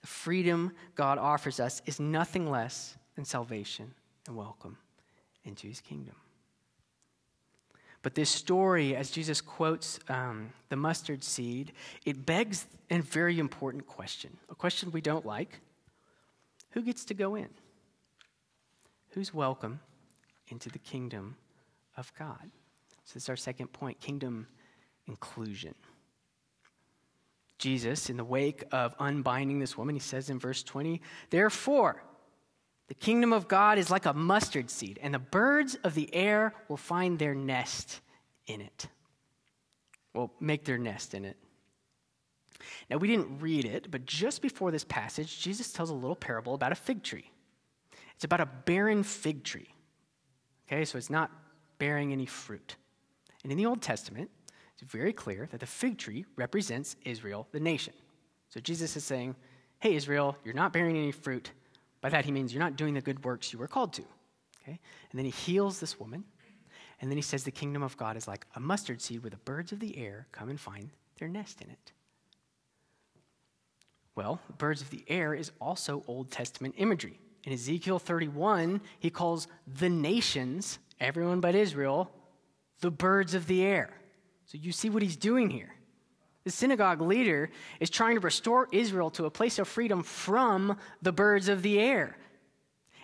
The 0.00 0.06
freedom 0.06 0.72
God 0.94 1.18
offers 1.18 1.60
us 1.60 1.82
is 1.86 1.98
nothing 1.98 2.50
less 2.50 2.96
than 3.16 3.24
salvation 3.24 3.92
and 4.26 4.36
welcome 4.36 4.78
into 5.44 5.66
his 5.66 5.80
kingdom. 5.80 6.14
But 8.02 8.14
this 8.14 8.30
story, 8.30 8.94
as 8.94 9.10
Jesus 9.10 9.40
quotes 9.40 9.98
um, 10.08 10.52
the 10.68 10.76
mustard 10.76 11.24
seed, 11.24 11.72
it 12.04 12.24
begs 12.24 12.66
a 12.90 13.00
very 13.00 13.38
important 13.38 13.86
question 13.86 14.36
a 14.48 14.54
question 14.54 14.90
we 14.92 15.00
don't 15.00 15.26
like 15.26 15.60
who 16.70 16.82
gets 16.82 17.04
to 17.06 17.14
go 17.14 17.34
in? 17.34 17.48
Who's 19.10 19.32
welcome 19.32 19.80
into 20.48 20.68
the 20.68 20.78
kingdom 20.78 21.36
of 21.96 22.12
God? 22.18 22.50
So, 23.04 23.14
this 23.14 23.24
is 23.24 23.28
our 23.28 23.36
second 23.36 23.72
point 23.72 24.00
kingdom 24.00 24.46
inclusion. 25.06 25.74
Jesus, 27.58 28.08
in 28.08 28.16
the 28.16 28.24
wake 28.24 28.62
of 28.70 28.94
unbinding 29.00 29.58
this 29.58 29.76
woman, 29.76 29.96
he 29.96 30.00
says 30.00 30.30
in 30.30 30.38
verse 30.38 30.62
20, 30.62 31.00
Therefore, 31.30 32.02
the 32.88 32.94
kingdom 32.94 33.32
of 33.32 33.48
God 33.48 33.78
is 33.78 33.90
like 33.90 34.06
a 34.06 34.14
mustard 34.14 34.70
seed, 34.70 34.98
and 35.02 35.12
the 35.12 35.18
birds 35.18 35.76
of 35.84 35.94
the 35.94 36.12
air 36.14 36.54
will 36.68 36.78
find 36.78 37.18
their 37.18 37.34
nest 37.34 38.00
in 38.46 38.62
it. 38.62 38.86
Will 40.14 40.32
make 40.40 40.64
their 40.64 40.78
nest 40.78 41.12
in 41.14 41.24
it. 41.26 41.36
Now, 42.90 42.96
we 42.96 43.08
didn't 43.08 43.40
read 43.40 43.66
it, 43.66 43.90
but 43.90 44.06
just 44.06 44.40
before 44.40 44.70
this 44.70 44.84
passage, 44.84 45.40
Jesus 45.40 45.70
tells 45.70 45.90
a 45.90 45.94
little 45.94 46.16
parable 46.16 46.54
about 46.54 46.72
a 46.72 46.74
fig 46.74 47.02
tree. 47.02 47.30
It's 48.14 48.24
about 48.24 48.40
a 48.40 48.46
barren 48.46 49.02
fig 49.02 49.44
tree. 49.44 49.68
Okay, 50.66 50.84
so 50.84 50.98
it's 50.98 51.10
not 51.10 51.30
bearing 51.78 52.12
any 52.12 52.26
fruit. 52.26 52.76
And 53.42 53.52
in 53.52 53.58
the 53.58 53.66
Old 53.66 53.82
Testament, 53.82 54.30
it's 54.72 54.90
very 54.90 55.12
clear 55.12 55.48
that 55.50 55.60
the 55.60 55.66
fig 55.66 55.98
tree 55.98 56.24
represents 56.36 56.96
Israel, 57.04 57.46
the 57.52 57.60
nation. 57.60 57.94
So 58.48 58.60
Jesus 58.60 58.96
is 58.96 59.04
saying, 59.04 59.36
Hey, 59.78 59.94
Israel, 59.94 60.36
you're 60.44 60.54
not 60.54 60.72
bearing 60.72 60.96
any 60.96 61.12
fruit. 61.12 61.52
By 62.00 62.08
that, 62.10 62.24
he 62.24 62.32
means 62.32 62.52
you're 62.52 62.62
not 62.62 62.76
doing 62.76 62.94
the 62.94 63.00
good 63.00 63.24
works 63.24 63.52
you 63.52 63.58
were 63.58 63.68
called 63.68 63.92
to. 63.94 64.02
Okay? 64.62 64.78
And 65.10 65.18
then 65.18 65.24
he 65.24 65.30
heals 65.30 65.80
this 65.80 65.98
woman. 65.98 66.24
And 67.00 67.10
then 67.10 67.16
he 67.16 67.22
says 67.22 67.44
the 67.44 67.50
kingdom 67.50 67.82
of 67.82 67.96
God 67.96 68.16
is 68.16 68.26
like 68.26 68.46
a 68.54 68.60
mustard 68.60 69.00
seed 69.00 69.22
where 69.22 69.30
the 69.30 69.36
birds 69.36 69.72
of 69.72 69.80
the 69.80 69.96
air 69.96 70.26
come 70.32 70.48
and 70.48 70.58
find 70.58 70.90
their 71.18 71.28
nest 71.28 71.60
in 71.60 71.70
it. 71.70 71.92
Well, 74.14 74.40
birds 74.58 74.82
of 74.82 74.90
the 74.90 75.04
air 75.06 75.32
is 75.32 75.52
also 75.60 76.02
Old 76.08 76.32
Testament 76.32 76.74
imagery. 76.76 77.20
In 77.44 77.52
Ezekiel 77.52 78.00
31, 78.00 78.80
he 78.98 79.10
calls 79.10 79.46
the 79.66 79.88
nations, 79.88 80.80
everyone 80.98 81.40
but 81.40 81.54
Israel, 81.54 82.10
the 82.80 82.90
birds 82.90 83.34
of 83.34 83.46
the 83.46 83.64
air. 83.64 83.90
So 84.46 84.58
you 84.58 84.72
see 84.72 84.90
what 84.90 85.02
he's 85.02 85.16
doing 85.16 85.50
here. 85.50 85.72
The 86.48 86.52
synagogue 86.52 87.02
leader 87.02 87.50
is 87.78 87.90
trying 87.90 88.14
to 88.14 88.22
restore 88.22 88.68
Israel 88.72 89.10
to 89.10 89.26
a 89.26 89.30
place 89.30 89.58
of 89.58 89.68
freedom 89.68 90.02
from 90.02 90.78
the 91.02 91.12
birds 91.12 91.50
of 91.50 91.60
the 91.60 91.78
air. 91.78 92.16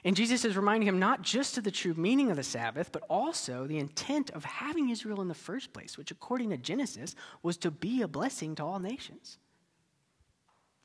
And 0.02 0.16
Jesus 0.16 0.46
is 0.46 0.56
reminding 0.56 0.88
him 0.88 0.98
not 0.98 1.20
just 1.20 1.58
of 1.58 1.64
the 1.64 1.70
true 1.70 1.92
meaning 1.92 2.30
of 2.30 2.38
the 2.38 2.42
Sabbath, 2.42 2.90
but 2.90 3.02
also 3.10 3.66
the 3.66 3.76
intent 3.76 4.30
of 4.30 4.46
having 4.46 4.88
Israel 4.88 5.20
in 5.20 5.28
the 5.28 5.34
first 5.34 5.74
place, 5.74 5.98
which, 5.98 6.10
according 6.10 6.48
to 6.50 6.56
Genesis, 6.56 7.14
was 7.42 7.58
to 7.58 7.70
be 7.70 8.00
a 8.00 8.08
blessing 8.08 8.54
to 8.54 8.64
all 8.64 8.78
nations, 8.78 9.36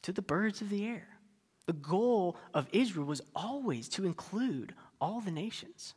to 0.02 0.12
the 0.12 0.22
birds 0.22 0.60
of 0.60 0.70
the 0.70 0.86
air. 0.86 1.08
The 1.66 1.72
goal 1.72 2.36
of 2.54 2.68
Israel 2.74 3.06
was 3.06 3.22
always 3.34 3.88
to 3.88 4.06
include 4.06 4.74
all 5.00 5.22
the 5.22 5.32
nations. 5.32 5.94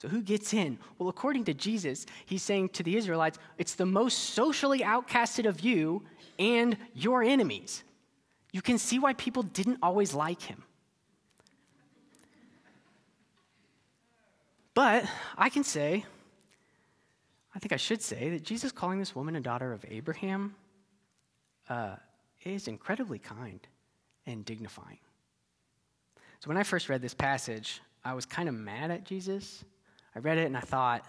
So, 0.00 0.06
who 0.06 0.22
gets 0.22 0.54
in? 0.54 0.78
Well, 0.98 1.08
according 1.08 1.44
to 1.44 1.54
Jesus, 1.54 2.06
he's 2.24 2.42
saying 2.42 2.70
to 2.70 2.84
the 2.84 2.96
Israelites, 2.96 3.38
it's 3.58 3.74
the 3.74 3.86
most 3.86 4.30
socially 4.30 4.80
outcasted 4.80 5.44
of 5.44 5.60
you 5.60 6.04
and 6.38 6.76
your 6.94 7.22
enemies. 7.22 7.82
You 8.52 8.62
can 8.62 8.78
see 8.78 9.00
why 9.00 9.14
people 9.14 9.42
didn't 9.42 9.78
always 9.82 10.14
like 10.14 10.40
him. 10.40 10.62
But 14.72 15.04
I 15.36 15.48
can 15.48 15.64
say, 15.64 16.04
I 17.52 17.58
think 17.58 17.72
I 17.72 17.76
should 17.76 18.00
say, 18.00 18.30
that 18.30 18.44
Jesus 18.44 18.70
calling 18.70 19.00
this 19.00 19.16
woman 19.16 19.34
a 19.34 19.40
daughter 19.40 19.72
of 19.72 19.84
Abraham 19.88 20.54
uh, 21.68 21.96
is 22.44 22.68
incredibly 22.68 23.18
kind 23.18 23.66
and 24.26 24.44
dignifying. 24.44 25.00
So, 26.38 26.46
when 26.46 26.56
I 26.56 26.62
first 26.62 26.88
read 26.88 27.02
this 27.02 27.14
passage, 27.14 27.80
I 28.04 28.14
was 28.14 28.24
kind 28.24 28.48
of 28.48 28.54
mad 28.54 28.92
at 28.92 29.02
Jesus 29.02 29.64
I 30.18 30.20
read 30.20 30.38
it 30.38 30.46
and 30.46 30.56
I 30.56 30.60
thought, 30.60 31.04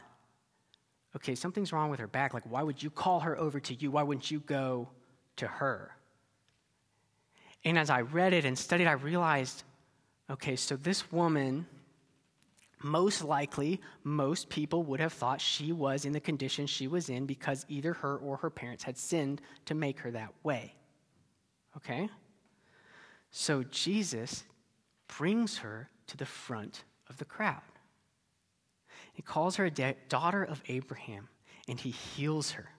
okay, 1.15 1.33
something's 1.33 1.73
wrong 1.73 1.89
with 1.89 1.99
her 1.99 2.05
back. 2.05 2.35
Like, 2.35 2.43
why 2.47 2.61
would 2.61 2.83
you 2.83 2.91
call 2.91 3.21
her 3.21 3.35
over 3.39 3.59
to 3.59 3.73
you? 3.73 3.89
Why 3.89 4.03
wouldn't 4.03 4.29
you 4.29 4.39
go 4.41 4.87
to 5.37 5.47
her? 5.47 5.95
And 7.65 7.79
as 7.79 7.89
I 7.89 8.01
read 8.01 8.33
it 8.33 8.45
and 8.45 8.55
studied, 8.55 8.85
I 8.85 8.91
realized, 8.91 9.63
okay, 10.29 10.55
so 10.55 10.75
this 10.75 11.11
woman, 11.11 11.65
most 12.83 13.23
likely, 13.23 13.81
most 14.03 14.47
people 14.49 14.83
would 14.83 14.99
have 14.99 15.11
thought 15.11 15.41
she 15.41 15.71
was 15.71 16.05
in 16.05 16.13
the 16.13 16.19
condition 16.19 16.67
she 16.67 16.87
was 16.87 17.09
in 17.09 17.25
because 17.25 17.65
either 17.67 17.93
her 17.93 18.15
or 18.17 18.37
her 18.37 18.51
parents 18.51 18.83
had 18.83 18.95
sinned 18.95 19.41
to 19.65 19.73
make 19.73 20.01
her 20.01 20.11
that 20.11 20.35
way. 20.43 20.75
Okay? 21.75 22.07
So 23.31 23.63
Jesus 23.63 24.43
brings 25.07 25.57
her 25.57 25.89
to 26.05 26.15
the 26.15 26.27
front 26.27 26.83
of 27.09 27.17
the 27.17 27.25
crowd. 27.25 27.63
He 29.19 29.23
calls 29.23 29.57
her 29.57 29.65
a 29.65 29.69
da- 29.69 29.97
daughter 30.07 30.45
of 30.45 30.63
Abraham, 30.69 31.27
and 31.67 31.77
he 31.77 31.89
heals 31.89 32.51
her. 32.51 32.69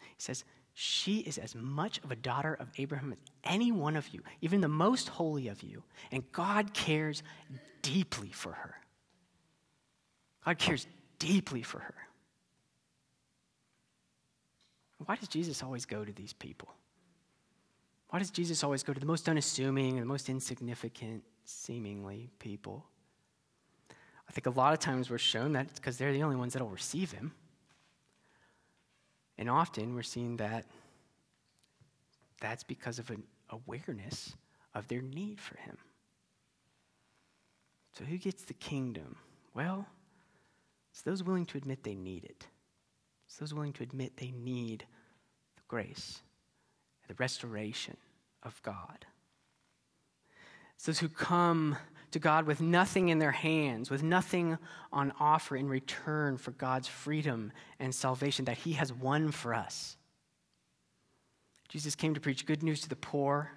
He 0.00 0.14
says, 0.16 0.44
She 0.72 1.18
is 1.18 1.36
as 1.36 1.54
much 1.54 1.98
of 2.02 2.10
a 2.10 2.16
daughter 2.16 2.56
of 2.58 2.68
Abraham 2.78 3.12
as 3.12 3.18
any 3.44 3.70
one 3.70 3.96
of 3.96 4.08
you, 4.08 4.22
even 4.40 4.62
the 4.62 4.66
most 4.68 5.10
holy 5.10 5.48
of 5.48 5.62
you. 5.62 5.82
And 6.10 6.24
God 6.32 6.72
cares 6.72 7.22
deeply 7.82 8.30
for 8.30 8.52
her. 8.52 8.76
God 10.46 10.56
cares 10.56 10.86
deeply 11.18 11.60
for 11.60 11.80
her. 11.80 11.94
Why 15.04 15.16
does 15.16 15.28
Jesus 15.28 15.62
always 15.62 15.84
go 15.84 16.02
to 16.02 16.12
these 16.12 16.32
people? 16.32 16.72
Why 18.08 18.20
does 18.20 18.30
Jesus 18.30 18.64
always 18.64 18.82
go 18.82 18.94
to 18.94 19.00
the 19.00 19.04
most 19.04 19.28
unassuming 19.28 19.98
and 19.98 20.00
the 20.00 20.06
most 20.06 20.30
insignificant, 20.30 21.24
seemingly, 21.44 22.30
people? 22.38 22.86
I 24.30 24.32
think 24.32 24.46
a 24.46 24.50
lot 24.50 24.72
of 24.72 24.78
times 24.78 25.10
we're 25.10 25.18
shown 25.18 25.54
that 25.54 25.74
because 25.74 25.98
they're 25.98 26.12
the 26.12 26.22
only 26.22 26.36
ones 26.36 26.52
that 26.52 26.62
will 26.62 26.68
receive 26.68 27.10
him. 27.10 27.32
And 29.36 29.50
often 29.50 29.92
we're 29.92 30.04
seeing 30.04 30.36
that 30.36 30.66
that's 32.40 32.62
because 32.62 33.00
of 33.00 33.10
an 33.10 33.24
awareness 33.50 34.36
of 34.72 34.86
their 34.86 35.02
need 35.02 35.40
for 35.40 35.58
him. 35.58 35.76
So, 37.98 38.04
who 38.04 38.18
gets 38.18 38.44
the 38.44 38.54
kingdom? 38.54 39.16
Well, 39.52 39.84
it's 40.92 41.02
those 41.02 41.24
willing 41.24 41.46
to 41.46 41.58
admit 41.58 41.82
they 41.82 41.96
need 41.96 42.22
it. 42.22 42.46
It's 43.26 43.38
those 43.38 43.52
willing 43.52 43.72
to 43.72 43.82
admit 43.82 44.16
they 44.16 44.30
need 44.30 44.84
the 45.56 45.62
grace, 45.66 46.20
the 47.08 47.14
restoration 47.14 47.96
of 48.44 48.62
God. 48.62 49.06
It's 50.76 50.86
those 50.86 51.00
who 51.00 51.08
come 51.08 51.76
to 52.12 52.18
God 52.18 52.46
with 52.46 52.60
nothing 52.60 53.08
in 53.08 53.18
their 53.18 53.30
hands, 53.30 53.90
with 53.90 54.02
nothing 54.02 54.58
on 54.92 55.12
offer 55.20 55.56
in 55.56 55.68
return 55.68 56.36
for 56.36 56.50
God's 56.52 56.88
freedom 56.88 57.52
and 57.78 57.94
salvation 57.94 58.44
that 58.46 58.58
He 58.58 58.72
has 58.72 58.92
won 58.92 59.30
for 59.30 59.54
us. 59.54 59.96
Jesus 61.68 61.94
came 61.94 62.14
to 62.14 62.20
preach 62.20 62.46
good 62.46 62.62
news 62.62 62.80
to 62.80 62.88
the 62.88 62.96
poor, 62.96 63.52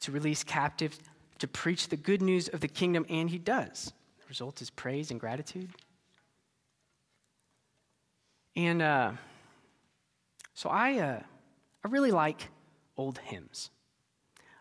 to 0.00 0.12
release 0.12 0.44
captives, 0.44 1.00
to 1.38 1.48
preach 1.48 1.88
the 1.88 1.96
good 1.96 2.22
news 2.22 2.48
of 2.48 2.60
the 2.60 2.68
kingdom, 2.68 3.04
and 3.08 3.28
He 3.28 3.38
does. 3.38 3.92
The 4.18 4.26
result 4.28 4.62
is 4.62 4.70
praise 4.70 5.10
and 5.10 5.18
gratitude. 5.18 5.70
And 8.54 8.80
uh, 8.80 9.12
so 10.54 10.70
I, 10.70 10.98
uh, 10.98 11.20
I 11.84 11.88
really 11.88 12.12
like 12.12 12.48
old 12.96 13.18
hymns. 13.18 13.70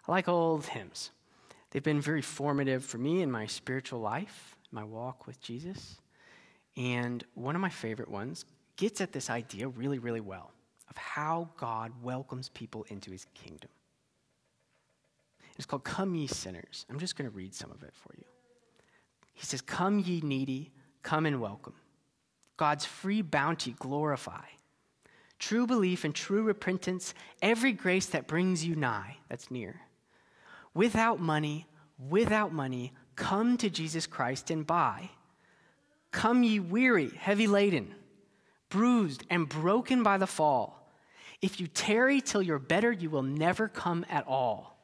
I 0.08 0.12
like 0.12 0.28
old 0.28 0.66
hymns. 0.66 1.12
They've 1.76 1.84
been 1.84 2.00
very 2.00 2.22
formative 2.22 2.86
for 2.86 2.98
me 2.98 3.22
in 3.22 3.30
my 3.30 3.48
spiritual 3.48 4.00
life, 4.00 4.56
my 4.72 4.86
walk 4.86 5.28
with 5.28 5.42
Jesus. 5.42 5.98
And 6.78 7.22
one 7.34 7.54
of 7.54 7.62
my 7.62 7.68
favorite 7.68 8.10
ones 8.10 8.46
gets 8.78 9.02
at 9.02 9.12
this 9.12 9.30
idea 9.30 9.68
really, 9.68 10.00
really 10.00 10.22
well 10.22 10.54
of 10.90 10.96
how 10.96 11.50
God 11.58 11.92
welcomes 12.02 12.48
people 12.48 12.86
into 12.88 13.12
his 13.12 13.26
kingdom. 13.34 13.70
It's 15.58 15.66
called 15.66 15.84
Come 15.84 16.16
Ye 16.16 16.28
Sinners. 16.28 16.86
I'm 16.90 16.98
just 16.98 17.18
going 17.18 17.30
to 17.30 17.36
read 17.36 17.54
some 17.54 17.72
of 17.72 17.84
it 17.84 17.92
for 17.94 18.14
you. 18.18 18.24
He 19.34 19.46
says, 19.46 19.60
Come 19.60 20.00
ye 20.00 20.22
needy, 20.24 20.72
come 21.04 21.26
and 21.26 21.42
welcome. 21.42 21.76
God's 22.56 22.86
free 22.86 23.22
bounty 23.22 23.76
glorify. 23.80 24.46
True 25.40 25.68
belief 25.68 26.06
and 26.06 26.16
true 26.16 26.44
repentance, 26.44 27.14
every 27.42 27.74
grace 27.74 28.06
that 28.06 28.28
brings 28.28 28.64
you 28.64 28.78
nigh, 28.78 29.18
that's 29.28 29.52
near. 29.52 29.82
Without 30.76 31.20
money, 31.20 31.66
without 31.98 32.54
money, 32.54 32.94
come 33.16 33.58
to 33.58 33.70
Jesus 33.72 34.06
Christ 34.06 34.52
and 34.52 34.68
buy. 34.68 35.10
Come 36.12 36.44
ye 36.44 36.60
weary, 36.60 37.10
heavy 37.10 37.48
laden, 37.48 37.96
bruised 38.70 39.24
and 39.32 39.50
broken 39.50 40.04
by 40.04 40.20
the 40.20 40.28
fall. 40.28 40.92
If 41.42 41.60
you 41.60 41.68
tarry 41.68 42.22
till 42.22 42.44
you're 42.44 42.60
better, 42.60 42.92
you 42.92 43.10
will 43.10 43.24
never 43.24 43.68
come 43.68 44.06
at 44.10 44.28
all. 44.28 44.78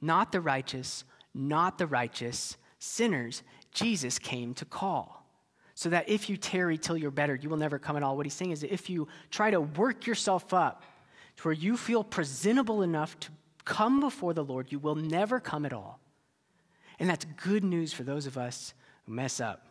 Not 0.00 0.32
the 0.32 0.40
righteous, 0.40 1.04
not 1.34 1.76
the 1.76 1.86
righteous, 1.86 2.56
sinners, 2.78 3.42
Jesus 3.72 4.18
came 4.18 4.54
to 4.54 4.64
call 4.64 5.26
so 5.74 5.90
that 5.90 6.08
if 6.08 6.30
you 6.30 6.38
tarry 6.38 6.78
till 6.78 6.96
you're 6.96 7.10
better, 7.10 7.34
you 7.34 7.50
will 7.50 7.58
never 7.58 7.78
come 7.78 7.96
at 7.96 8.02
all. 8.02 8.16
What 8.16 8.24
he's 8.24 8.34
saying 8.34 8.52
is 8.52 8.62
that 8.62 8.72
if 8.72 8.88
you 8.88 9.08
try 9.30 9.50
to 9.50 9.60
work 9.60 10.06
yourself 10.06 10.54
up 10.54 10.82
to 11.36 11.42
where 11.42 11.52
you 11.52 11.76
feel 11.76 12.02
presentable 12.02 12.80
enough 12.80 13.20
to 13.20 13.30
come 13.66 14.00
before 14.00 14.32
the 14.32 14.44
Lord, 14.44 14.72
you 14.72 14.78
will 14.78 14.94
never 14.94 15.38
come 15.38 15.66
at 15.66 15.74
all. 15.74 16.00
And 16.98 17.10
that's 17.10 17.26
good 17.42 17.62
news 17.62 17.92
for 17.92 18.04
those 18.04 18.24
of 18.24 18.38
us 18.38 18.72
who 19.04 19.12
mess 19.12 19.38
up 19.40 19.66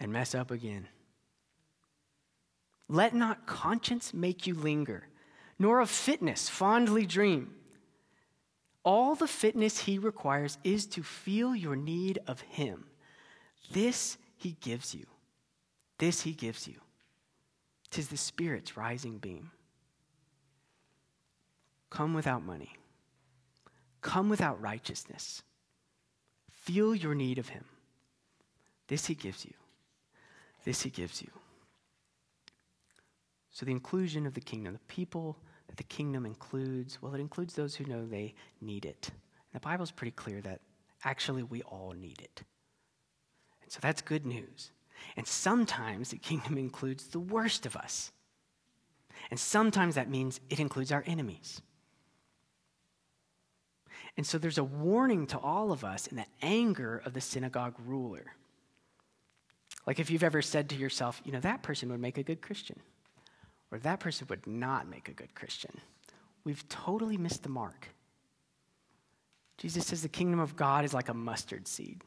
and 0.00 0.12
mess 0.12 0.34
up 0.34 0.50
again. 0.50 0.88
Let 2.88 3.14
not 3.14 3.46
conscience 3.46 4.12
make 4.12 4.46
you 4.46 4.54
linger, 4.54 5.06
nor 5.58 5.80
of 5.80 5.88
fitness 5.88 6.48
fondly 6.48 7.06
dream. 7.06 7.54
All 8.84 9.14
the 9.14 9.28
fitness 9.28 9.78
he 9.78 9.98
requires 9.98 10.58
is 10.64 10.86
to 10.86 11.02
feel 11.02 11.54
your 11.54 11.76
need 11.76 12.18
of 12.26 12.40
him. 12.42 12.86
This 13.70 14.18
he 14.36 14.56
gives 14.60 14.94
you. 14.94 15.06
This 15.98 16.22
he 16.22 16.32
gives 16.32 16.66
you. 16.68 16.80
Tis 17.90 18.08
the 18.08 18.16
Spirit's 18.16 18.76
rising 18.76 19.18
beam. 19.18 19.52
Come 21.94 22.12
without 22.12 22.44
money. 22.44 22.72
Come 24.00 24.28
without 24.28 24.60
righteousness. 24.60 25.44
Feel 26.50 26.92
your 26.92 27.14
need 27.14 27.38
of 27.38 27.50
him. 27.50 27.64
This 28.88 29.06
he 29.06 29.14
gives 29.14 29.44
you. 29.44 29.52
This 30.64 30.82
he 30.82 30.90
gives 30.90 31.22
you. 31.22 31.28
So, 33.52 33.64
the 33.64 33.70
inclusion 33.70 34.26
of 34.26 34.34
the 34.34 34.40
kingdom, 34.40 34.72
the 34.72 34.92
people 34.92 35.38
that 35.68 35.76
the 35.76 35.84
kingdom 35.84 36.26
includes, 36.26 37.00
well, 37.00 37.14
it 37.14 37.20
includes 37.20 37.54
those 37.54 37.76
who 37.76 37.84
know 37.84 38.04
they 38.04 38.34
need 38.60 38.84
it. 38.86 39.10
And 39.52 39.62
the 39.62 39.64
Bible's 39.64 39.92
pretty 39.92 40.10
clear 40.10 40.40
that 40.40 40.62
actually 41.04 41.44
we 41.44 41.62
all 41.62 41.92
need 41.92 42.20
it. 42.20 42.42
And 43.62 43.70
so 43.70 43.78
that's 43.80 44.02
good 44.02 44.26
news. 44.26 44.72
And 45.16 45.28
sometimes 45.28 46.08
the 46.08 46.18
kingdom 46.18 46.58
includes 46.58 47.06
the 47.06 47.20
worst 47.20 47.66
of 47.66 47.76
us. 47.76 48.10
And 49.30 49.38
sometimes 49.38 49.94
that 49.94 50.10
means 50.10 50.40
it 50.50 50.58
includes 50.58 50.90
our 50.90 51.04
enemies. 51.06 51.62
And 54.16 54.26
so 54.26 54.38
there's 54.38 54.58
a 54.58 54.64
warning 54.64 55.26
to 55.28 55.38
all 55.38 55.72
of 55.72 55.84
us 55.84 56.06
in 56.06 56.16
the 56.16 56.26
anger 56.40 57.02
of 57.04 57.14
the 57.14 57.20
synagogue 57.20 57.74
ruler. 57.84 58.34
Like 59.86 59.98
if 59.98 60.10
you've 60.10 60.22
ever 60.22 60.40
said 60.40 60.68
to 60.70 60.76
yourself, 60.76 61.20
you 61.24 61.32
know, 61.32 61.40
that 61.40 61.62
person 61.62 61.90
would 61.90 62.00
make 62.00 62.16
a 62.16 62.22
good 62.22 62.40
Christian, 62.40 62.78
or 63.70 63.78
that 63.80 64.00
person 64.00 64.26
would 64.30 64.46
not 64.46 64.88
make 64.88 65.08
a 65.08 65.12
good 65.12 65.34
Christian. 65.34 65.80
We've 66.44 66.66
totally 66.68 67.16
missed 67.16 67.42
the 67.42 67.48
mark. 67.48 67.88
Jesus 69.58 69.86
says 69.86 70.02
the 70.02 70.08
kingdom 70.08 70.40
of 70.40 70.56
God 70.56 70.84
is 70.84 70.94
like 70.94 71.08
a 71.08 71.14
mustard 71.14 71.66
seed. 71.66 72.02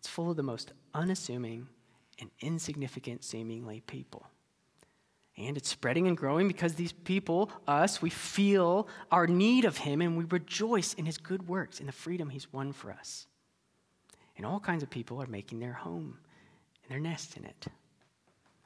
It's 0.00 0.08
full 0.08 0.30
of 0.30 0.36
the 0.36 0.42
most 0.42 0.72
unassuming 0.94 1.68
and 2.20 2.30
insignificant 2.40 3.24
seemingly 3.24 3.82
people. 3.86 4.26
And 5.38 5.56
it's 5.56 5.68
spreading 5.68 6.08
and 6.08 6.16
growing 6.16 6.48
because 6.48 6.74
these 6.74 6.92
people, 6.92 7.50
us, 7.66 8.02
we 8.02 8.10
feel 8.10 8.88
our 9.10 9.26
need 9.26 9.64
of 9.64 9.78
Him 9.78 10.02
and 10.02 10.18
we 10.18 10.24
rejoice 10.24 10.94
in 10.94 11.06
His 11.06 11.16
good 11.16 11.48
works, 11.48 11.80
in 11.80 11.86
the 11.86 11.92
freedom 11.92 12.28
He's 12.28 12.52
won 12.52 12.72
for 12.72 12.90
us. 12.90 13.26
And 14.36 14.44
all 14.44 14.60
kinds 14.60 14.82
of 14.82 14.90
people 14.90 15.22
are 15.22 15.26
making 15.26 15.60
their 15.60 15.72
home 15.72 16.18
and 16.82 16.90
their 16.90 17.00
nest 17.00 17.36
in 17.36 17.44
it. 17.44 17.66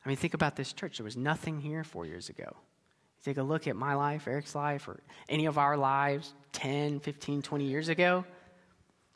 I 0.05 0.09
mean, 0.09 0.17
think 0.17 0.35
about 0.35 0.57
this 0.57 0.73
church. 0.73 0.99
There 0.99 1.05
was 1.05 1.17
nothing 1.17 1.61
here 1.61 1.85
four 1.85 2.07
years 2.07 2.29
ago. 2.29 2.57
take 3.25 3.37
a 3.37 3.43
look 3.43 3.69
at 3.69 3.77
my 3.77 3.95
life, 3.95 4.27
Eric's 4.27 4.55
life, 4.55 4.89
or 4.89 5.01
any 5.29 5.47
of 5.47 5.59
our 5.59 5.77
lives 5.77 6.35
10, 6.53 7.01
15, 7.01 7.43
20 7.43 7.65
years 7.65 7.89
ago 7.89 8.25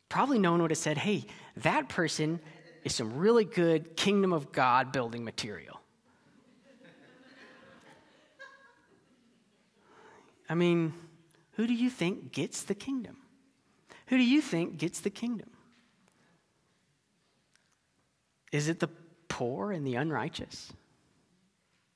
probably 0.09 0.39
no 0.39 0.53
one 0.53 0.63
would 0.63 0.71
have 0.71 0.79
said, 0.79 0.99
hey, 0.99 1.25
that 1.59 1.89
person 1.89 2.41
is 2.85 2.95
some 2.95 3.19
really 3.19 3.45
good 3.45 3.97
kingdom 3.97 4.33
of 4.33 4.53
God 4.53 4.93
building 4.93 5.25
material. 5.25 5.81
I 10.49 10.55
mean, 10.55 10.93
who 11.53 11.67
do 11.67 11.75
you 11.75 11.91
think 11.91 12.33
gets 12.33 12.63
the 12.63 12.75
kingdom? 12.75 13.17
Who 14.09 14.17
do 14.17 14.25
you 14.25 14.41
think 14.41 14.79
gets 14.79 15.01
the 15.01 15.11
kingdom? 15.11 15.51
Is 18.53 18.69
it 18.69 18.81
the 18.81 18.89
poor 19.29 19.73
and 19.73 19.87
the 19.87 19.97
unrighteous? 19.97 20.73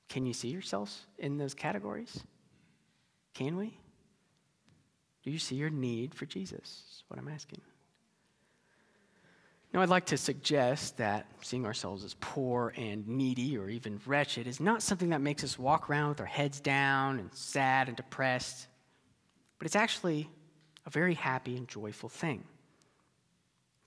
Can 0.09 0.25
you 0.25 0.33
see 0.33 0.49
yourselves 0.49 1.05
in 1.17 1.37
those 1.37 1.53
categories? 1.53 2.19
Can 3.33 3.55
we? 3.55 3.77
Do 5.23 5.31
you 5.31 5.39
see 5.39 5.55
your 5.55 5.69
need 5.69 6.13
for 6.13 6.25
Jesus? 6.25 6.59
Is 6.61 7.03
what 7.07 7.19
I'm 7.19 7.29
asking. 7.29 7.61
Now, 9.73 9.81
I'd 9.81 9.89
like 9.89 10.07
to 10.07 10.17
suggest 10.17 10.97
that 10.97 11.27
seeing 11.41 11.65
ourselves 11.65 12.03
as 12.03 12.13
poor 12.19 12.73
and 12.75 13.07
needy 13.07 13.57
or 13.57 13.69
even 13.69 14.01
wretched 14.05 14.45
is 14.45 14.59
not 14.59 14.83
something 14.83 15.09
that 15.09 15.21
makes 15.21 15.45
us 15.45 15.57
walk 15.57 15.89
around 15.89 16.09
with 16.09 16.19
our 16.19 16.25
heads 16.25 16.59
down 16.59 17.19
and 17.19 17.33
sad 17.33 17.87
and 17.87 17.95
depressed, 17.95 18.67
but 19.59 19.65
it's 19.65 19.77
actually 19.77 20.29
a 20.85 20.89
very 20.89 21.13
happy 21.13 21.55
and 21.55 21.69
joyful 21.69 22.09
thing. 22.09 22.43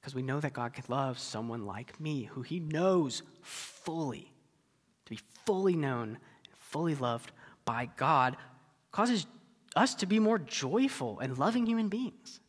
Because 0.00 0.14
we 0.14 0.22
know 0.22 0.40
that 0.40 0.54
God 0.54 0.72
can 0.72 0.84
love 0.88 1.18
someone 1.18 1.66
like 1.66 2.00
me, 2.00 2.24
who 2.24 2.40
He 2.40 2.60
knows 2.60 3.22
fully. 3.42 4.32
To 5.04 5.10
be 5.10 5.20
fully 5.44 5.76
known 5.76 6.08
and 6.08 6.56
fully 6.58 6.94
loved 6.94 7.30
by 7.66 7.90
God 7.96 8.38
causes 8.90 9.26
us 9.76 9.94
to 9.96 10.06
be 10.06 10.18
more 10.18 10.38
joyful 10.38 11.18
and 11.18 11.36
loving 11.36 11.66
human 11.66 11.88
beings. 11.88 12.40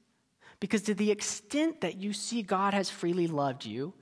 Because 0.60 0.82
to 0.84 0.94
the 0.94 1.12
extent 1.12 1.82
that 1.82 1.98
you 1.98 2.14
see 2.14 2.42
God 2.42 2.74
has 2.74 2.90
freely 2.90 3.28
loved 3.28 3.66
you, 3.66 3.94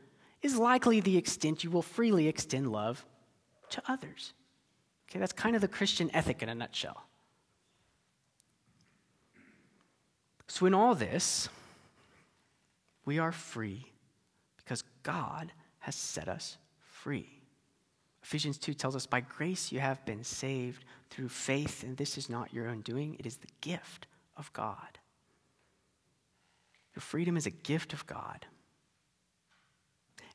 is 0.42 0.58
likely 0.58 1.00
the 1.00 1.18
extent 1.18 1.64
you 1.64 1.72
will 1.72 1.82
freely 1.82 2.28
extend 2.28 2.72
love 2.72 3.06
to 3.70 3.82
others. 3.88 4.34
Okay, 5.10 5.20
that's 5.20 5.34
kind 5.34 5.56
of 5.56 5.62
the 5.62 5.68
Christian 5.68 6.12
ethic 6.14 6.44
in 6.44 6.50
a 6.50 6.56
nutshell. 6.56 7.04
So, 10.48 10.66
in 10.66 10.74
all 10.74 10.94
this, 10.94 11.50
we 13.06 13.20
are 13.20 13.32
free 13.32 13.92
because 14.58 14.84
God 15.02 15.52
has 15.80 15.96
set 15.96 16.28
us 16.28 16.58
free. 16.82 17.40
Ephesians 18.22 18.58
2 18.58 18.74
tells 18.74 18.96
us, 18.96 19.06
By 19.06 19.22
grace 19.22 19.72
you 19.72 19.80
have 19.80 20.04
been 20.06 20.24
saved 20.24 20.86
through 21.10 21.30
faith, 21.30 21.84
and 21.84 21.98
this 21.98 22.18
is 22.18 22.30
not 22.30 22.54
your 22.54 22.68
own 22.68 22.82
doing, 22.82 23.16
it 23.20 23.26
is 23.26 23.38
the 23.38 23.48
gift 23.62 24.08
of 24.38 24.52
God. 24.54 25.00
Your 26.96 27.02
freedom 27.02 27.38
is 27.38 27.46
a 27.46 27.52
gift 27.52 27.94
of 27.94 28.06
God, 28.06 28.46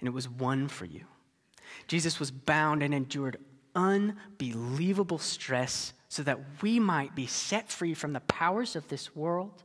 and 0.01 0.09
it 0.09 0.13
was 0.13 0.29
won 0.29 0.69
for 0.69 0.85
you. 0.85 1.05
Jesus 1.87 2.19
was 2.19 2.31
bound 2.31 2.83
and 2.83 2.93
endured 2.93 3.39
unbelievable 3.75 5.19
stress 5.19 5.93
so 6.09 6.23
that 6.23 6.41
we 6.63 6.81
might 6.81 7.15
be 7.15 7.27
set 7.27 7.71
free 7.71 7.95
from 7.95 8.13
the 8.13 8.21
powers 8.21 8.75
of 8.75 8.89
this 8.89 9.15
world 9.15 9.63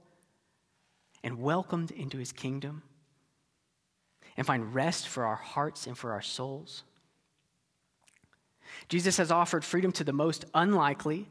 and 1.24 1.42
welcomed 1.42 1.92
into 1.92 2.18
his 2.18 2.32
kingdom 2.32 2.84
and 4.36 4.46
find 4.46 4.76
rest 4.76 5.08
for 5.08 5.26
our 5.26 5.36
hearts 5.36 5.88
and 5.88 5.98
for 5.98 6.12
our 6.12 6.22
souls. 6.22 6.84
Jesus 8.90 9.18
has 9.18 9.32
offered 9.32 9.64
freedom 9.64 9.92
to 9.94 10.04
the 10.04 10.14
most 10.14 10.46
unlikely, 10.54 11.30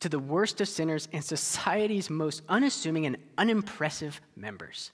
to 0.00 0.08
the 0.08 0.18
worst 0.18 0.60
of 0.60 0.68
sinners, 0.68 1.08
and 1.12 1.24
society's 1.24 2.10
most 2.10 2.42
unassuming 2.48 3.06
and 3.06 3.16
unimpressive 3.38 4.20
members. 4.36 4.92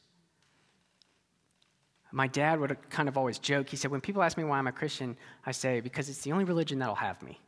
My 2.12 2.26
dad 2.26 2.60
would 2.60 2.76
kind 2.90 3.08
of 3.08 3.16
always 3.16 3.38
joke. 3.38 3.68
He 3.68 3.76
said, 3.76 3.90
When 3.90 4.00
people 4.00 4.22
ask 4.22 4.36
me 4.36 4.44
why 4.44 4.58
I'm 4.58 4.66
a 4.66 4.72
Christian, 4.72 5.16
I 5.46 5.52
say, 5.52 5.80
Because 5.80 6.08
it's 6.08 6.20
the 6.20 6.32
only 6.32 6.44
religion 6.44 6.78
that'll 6.78 6.94
have 6.94 7.20
me. 7.22 7.40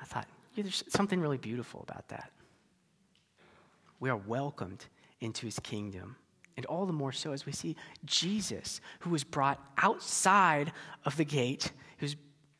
I 0.00 0.04
thought, 0.04 0.26
yeah, 0.54 0.62
there's 0.62 0.84
something 0.88 1.20
really 1.20 1.38
beautiful 1.38 1.84
about 1.88 2.08
that. 2.08 2.30
We 4.00 4.10
are 4.10 4.16
welcomed 4.16 4.86
into 5.20 5.46
his 5.46 5.58
kingdom. 5.60 6.16
And 6.56 6.66
all 6.66 6.84
the 6.84 6.92
more 6.92 7.12
so 7.12 7.32
as 7.32 7.46
we 7.46 7.52
see 7.52 7.76
Jesus, 8.04 8.80
who 9.00 9.10
was 9.10 9.24
brought 9.24 9.58
outside 9.78 10.72
of 11.04 11.16
the 11.16 11.24
gate, 11.24 11.72
who's 11.98 12.16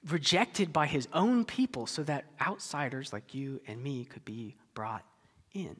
rejected 0.08 0.72
by 0.72 0.86
his 0.86 1.08
own 1.12 1.44
people, 1.44 1.86
so 1.86 2.02
that 2.04 2.24
outsiders 2.40 3.12
like 3.12 3.34
you 3.34 3.60
and 3.66 3.82
me 3.82 4.04
could 4.04 4.24
be 4.24 4.56
brought 4.74 5.04
in. 5.52 5.76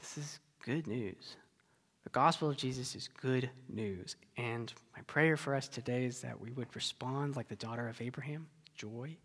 This 0.00 0.16
is 0.18 0.38
good 0.64 0.86
news. 0.86 1.36
The 2.04 2.10
gospel 2.10 2.48
of 2.48 2.56
Jesus 2.56 2.94
is 2.94 3.08
good 3.20 3.50
news. 3.68 4.16
And 4.36 4.72
my 4.96 5.02
prayer 5.02 5.36
for 5.36 5.54
us 5.54 5.68
today 5.68 6.04
is 6.04 6.22
that 6.22 6.40
we 6.40 6.50
would 6.52 6.74
respond 6.74 7.36
like 7.36 7.48
the 7.48 7.56
daughter 7.56 7.86
of 7.88 8.00
Abraham, 8.00 8.46
joy, 8.74 9.16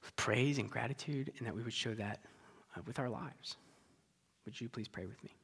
with 0.00 0.16
praise 0.16 0.58
and 0.58 0.70
gratitude, 0.70 1.32
and 1.38 1.46
that 1.46 1.54
we 1.54 1.62
would 1.62 1.72
show 1.72 1.94
that 1.94 2.20
uh, 2.76 2.80
with 2.86 2.98
our 2.98 3.08
lives. 3.08 3.56
Would 4.44 4.60
you 4.60 4.68
please 4.68 4.88
pray 4.88 5.06
with 5.06 5.22
me? 5.24 5.34